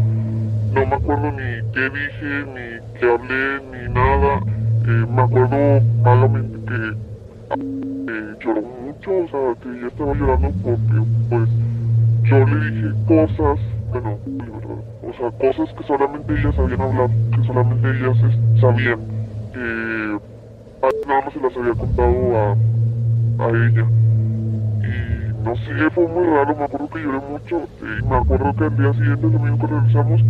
no 0.74 0.86
me 0.86 0.94
acuerdo 0.96 1.32
ni 1.32 1.72
qué 1.72 1.88
dije, 1.88 2.44
ni 2.52 2.98
qué 3.00 3.10
hablé, 3.10 3.60
ni 3.72 3.94
nada, 3.94 4.40
eh, 4.86 5.06
me 5.08 5.22
acuerdo 5.22 5.80
malamente 6.02 6.58
que 6.66 7.06
lloró 8.44 8.62
mucho, 8.62 9.10
o 9.16 9.28
sea, 9.28 9.54
que 9.62 9.78
ella 9.78 9.86
estaba 9.86 10.12
llorando 10.12 10.50
porque, 10.62 10.98
pues, 11.30 11.48
yo 12.24 12.38
le 12.44 12.70
dije 12.70 12.88
cosas, 13.08 13.58
bueno, 13.90 14.18
verdad, 14.26 14.78
o 15.02 15.12
sea, 15.14 15.30
cosas 15.38 15.74
que 15.74 15.84
solamente 15.84 16.34
ellas 16.34 16.54
sabían 16.54 16.80
hablar, 16.82 17.10
que 17.34 17.46
solamente 17.46 17.90
ellas 17.90 18.18
sabían, 18.60 18.98
que 19.54 19.85
nada 21.06 21.22
más 21.24 21.32
se 21.32 21.40
las 21.40 21.56
había 21.56 21.74
contado 21.74 22.36
a, 22.36 23.44
a 23.44 23.48
ella. 23.50 23.86
Y 24.82 25.44
no 25.44 25.54
sé, 25.56 25.90
fue 25.90 26.06
muy 26.08 26.24
raro, 26.26 26.56
me 26.56 26.64
acuerdo 26.64 26.88
que 26.88 27.02
lloré 27.02 27.20
mucho, 27.30 27.60
y 27.80 28.04
me 28.04 28.16
acuerdo 28.16 28.54
que 28.56 28.64
al 28.64 28.76
día 28.76 28.92
siguiente, 28.92 29.26
el 29.26 29.32
domingo 29.32 29.58
que 29.58 29.66
regresamos, 29.66 30.20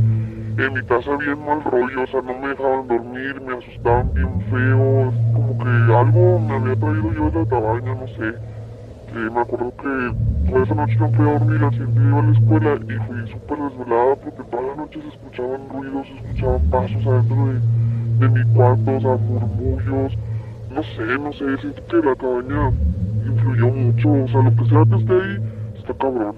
en 0.59 0.72
mi 0.72 0.82
casa 0.87 1.16
bien 1.16 1.38
mal 1.44 1.62
rollo, 1.64 2.02
o 2.02 2.06
sea, 2.06 2.22
no 2.22 2.32
me 2.38 2.48
dejaban 2.48 2.88
dormir, 2.88 3.40
me 3.42 3.56
asustaban 3.56 4.14
bien 4.14 4.40
feo, 4.50 5.12
como 5.35 5.59
que 5.59 5.94
algo 5.94 6.40
me 6.40 6.54
había 6.54 6.76
traído 6.76 7.12
yo 7.12 7.30
de 7.30 7.38
la 7.40 7.46
tabaña, 7.46 7.94
no 7.94 8.06
sé. 8.09 8.28
Eh, 9.09 9.30
me 9.32 9.40
acuerdo 9.40 9.72
que 9.76 10.50
toda 10.50 10.64
esa 10.64 10.74
noche 10.74 10.96
no 10.96 11.09
fui 11.12 11.28
a 11.28 11.38
dormir, 11.38 11.64
al 11.64 11.70
siguiente 11.72 12.00
iba 12.00 12.18
a 12.18 12.22
la 12.22 12.32
escuela 12.32 12.74
y 12.74 12.98
fui 13.06 13.30
súper 13.32 13.59
desvelada 13.59 14.16
porque 14.16 14.42
toda 14.50 14.62
la 14.62 14.76
noche 14.76 15.02
se 15.02 15.09
escuchaban 15.09 15.68
ruidos, 15.68 16.06
se 16.06 16.14
escuchaban 16.14 16.61
pasos 16.70 17.06
adentro 17.06 17.37
de, 17.46 17.61
de 18.18 18.28
mi 18.28 18.54
cuarto, 18.54 18.96
o 18.96 19.00
sea, 19.00 19.16
murmullos, 19.16 20.18
no 20.76 20.82
sé, 20.82 21.18
no 21.18 21.32
sé, 21.32 21.60
siento 21.62 21.86
que 21.86 21.96
la 21.96 22.14
cabaña 22.14 22.70
influyó 23.24 23.68
mucho, 23.68 24.12
o 24.12 24.28
sea, 24.28 24.42
lo 24.42 24.54
que 24.54 24.68
sea 24.68 24.84
que 24.84 24.96
esté 24.96 25.12
ahí, 25.12 25.78
está 25.78 25.94
cabrón. 25.94 26.36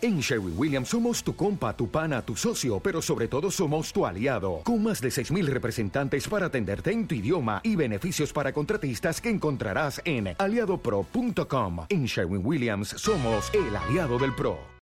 En 0.00 0.20
Sherwin 0.20 0.54
Williams 0.56 0.88
somos 0.90 1.24
tu 1.24 1.34
compa, 1.34 1.76
tu 1.76 1.90
pana, 1.90 2.22
tu 2.22 2.36
socio, 2.36 2.78
pero 2.78 3.02
sobre 3.02 3.26
todo 3.26 3.50
somos 3.50 3.92
tu 3.92 4.06
aliado, 4.06 4.60
con 4.62 4.80
más 4.82 5.00
de 5.00 5.08
6.000 5.08 5.46
representantes 5.46 6.28
para 6.28 6.46
atenderte 6.46 6.92
en 6.92 7.08
tu 7.08 7.16
idioma 7.16 7.60
y 7.64 7.74
beneficios 7.74 8.32
para 8.32 8.52
contratistas 8.52 9.20
que 9.20 9.30
encontrarás 9.30 10.00
en 10.04 10.36
aliadopro.com. 10.38 11.86
En 11.88 12.04
Sherwin 12.04 12.46
Williams 12.46 12.90
somos 12.90 13.52
el 13.54 13.74
aliado 13.74 14.18
del 14.18 14.34
PRO. 14.34 14.77